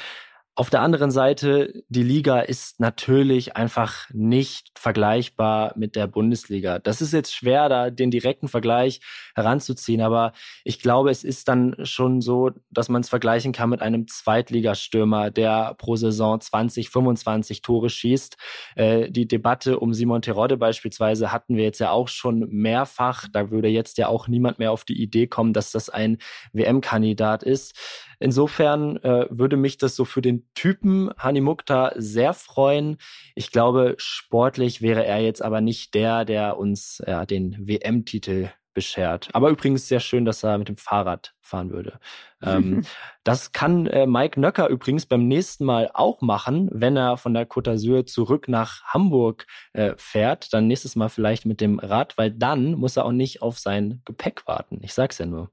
Auf 0.60 0.68
der 0.68 0.82
anderen 0.82 1.10
Seite, 1.10 1.82
die 1.88 2.02
Liga 2.02 2.40
ist 2.40 2.80
natürlich 2.80 3.56
einfach 3.56 4.10
nicht 4.12 4.78
vergleichbar 4.78 5.72
mit 5.74 5.96
der 5.96 6.06
Bundesliga. 6.06 6.78
Das 6.78 7.00
ist 7.00 7.14
jetzt 7.14 7.34
schwer, 7.34 7.70
da 7.70 7.88
den 7.88 8.10
direkten 8.10 8.46
Vergleich 8.46 9.00
heranzuziehen, 9.34 10.02
aber 10.02 10.34
ich 10.62 10.78
glaube, 10.78 11.10
es 11.10 11.24
ist 11.24 11.48
dann 11.48 11.76
schon 11.84 12.20
so, 12.20 12.50
dass 12.70 12.90
man 12.90 13.00
es 13.00 13.08
vergleichen 13.08 13.52
kann 13.52 13.70
mit 13.70 13.80
einem 13.80 14.06
Zweitligastürmer, 14.06 15.30
der 15.30 15.76
pro 15.78 15.96
Saison 15.96 16.38
20, 16.38 16.90
25 16.90 17.62
Tore 17.62 17.88
schießt. 17.88 18.36
Äh, 18.74 19.10
die 19.10 19.26
Debatte 19.26 19.80
um 19.80 19.94
Simon 19.94 20.20
Terodde 20.20 20.58
beispielsweise 20.58 21.32
hatten 21.32 21.56
wir 21.56 21.64
jetzt 21.64 21.80
ja 21.80 21.90
auch 21.90 22.08
schon 22.08 22.40
mehrfach. 22.50 23.28
Da 23.32 23.50
würde 23.50 23.68
jetzt 23.68 23.96
ja 23.96 24.08
auch 24.08 24.28
niemand 24.28 24.58
mehr 24.58 24.72
auf 24.72 24.84
die 24.84 25.00
Idee 25.00 25.26
kommen, 25.26 25.54
dass 25.54 25.72
das 25.72 25.88
ein 25.88 26.18
WM-Kandidat 26.52 27.44
ist. 27.44 27.78
Insofern 28.20 28.98
äh, 28.98 29.26
würde 29.30 29.56
mich 29.56 29.78
das 29.78 29.96
so 29.96 30.04
für 30.04 30.22
den 30.22 30.46
Typen 30.54 31.10
Hani 31.18 31.40
Mukta 31.40 31.92
sehr 31.96 32.34
freuen. 32.34 32.98
Ich 33.34 33.50
glaube, 33.50 33.94
sportlich 33.98 34.82
wäre 34.82 35.04
er 35.04 35.20
jetzt 35.20 35.42
aber 35.42 35.60
nicht 35.60 35.94
der, 35.94 36.24
der 36.26 36.58
uns 36.58 37.02
ja, 37.06 37.24
den 37.24 37.56
WM-Titel 37.66 38.50
beschert. 38.74 39.28
Aber 39.32 39.50
übrigens 39.50 39.88
sehr 39.88 40.00
schön, 40.00 40.24
dass 40.24 40.42
er 40.42 40.58
mit 40.58 40.68
dem 40.68 40.76
Fahrrad 40.76 41.34
fahren 41.40 41.70
würde. 41.70 41.98
ähm, 42.42 42.82
das 43.24 43.52
kann 43.52 43.86
äh, 43.86 44.06
Mike 44.06 44.38
Nöcker 44.38 44.68
übrigens 44.68 45.06
beim 45.06 45.26
nächsten 45.26 45.64
Mal 45.64 45.90
auch 45.92 46.20
machen, 46.20 46.68
wenn 46.72 46.96
er 46.96 47.16
von 47.16 47.34
der 47.34 47.48
Côte 47.48 47.72
d'Azur 47.72 48.06
zurück 48.06 48.48
nach 48.48 48.84
Hamburg 48.84 49.46
äh, 49.72 49.94
fährt. 49.96 50.52
Dann 50.52 50.66
nächstes 50.66 50.94
Mal 50.94 51.08
vielleicht 51.08 51.46
mit 51.46 51.60
dem 51.60 51.78
Rad, 51.78 52.16
weil 52.16 52.30
dann 52.30 52.74
muss 52.74 52.96
er 52.96 53.04
auch 53.04 53.12
nicht 53.12 53.42
auf 53.42 53.58
sein 53.58 54.02
Gepäck 54.04 54.46
warten. 54.46 54.78
Ich 54.82 54.94
sag's 54.94 55.18
ja 55.18 55.26
nur. 55.26 55.50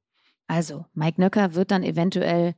Also, 0.48 0.86
Mike 0.94 1.20
Nöcker 1.22 1.56
wird 1.56 1.72
dann 1.72 1.84
eventuell 1.84 2.56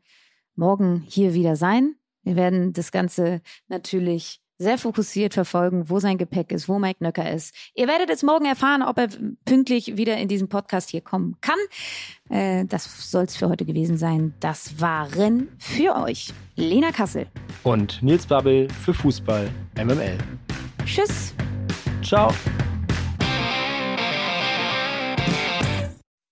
morgen 0.56 1.04
hier 1.08 1.34
wieder 1.34 1.56
sein. 1.56 1.96
Wir 2.24 2.36
werden 2.36 2.74
das 2.74 2.92
Ganze 2.92 3.42
natürlich 3.68 4.42
sehr 4.60 4.78
fokussiert 4.78 5.34
verfolgen, 5.34 5.90
wo 5.90 6.00
sein 6.00 6.18
Gepäck 6.18 6.52
ist, 6.52 6.68
wo 6.68 6.80
Mike 6.80 7.02
Nöcker 7.02 7.32
ist. 7.32 7.56
Ihr 7.74 7.88
werdet 7.88 8.10
es 8.10 8.24
morgen 8.24 8.46
erfahren, 8.46 8.84
ob 8.84 8.98
er 8.98 9.08
pünktlich 9.46 9.96
wieder 9.96 10.18
in 10.18 10.28
diesem 10.28 10.50
Podcast 10.50 10.90
hier 10.90 11.02
kommen 11.02 11.38
kann. 11.40 11.58
Äh, 12.30 12.66
das 12.66 13.10
soll 13.10 13.24
es 13.24 13.38
für 13.38 13.48
heute 13.48 13.66
gewesen 13.66 13.98
sein. 13.98 14.34
Das 14.42 14.82
waren 14.82 15.48
für 15.58 15.96
euch 15.96 16.34
Lena 16.56 16.92
Kassel 16.92 17.28
und 17.64 18.04
Nils 18.04 18.28
Babbel 18.28 18.68
für 18.70 18.94
Fußball 18.94 19.50
MML. 19.78 20.18
Tschüss. 20.86 21.34
Ciao. 22.04 22.32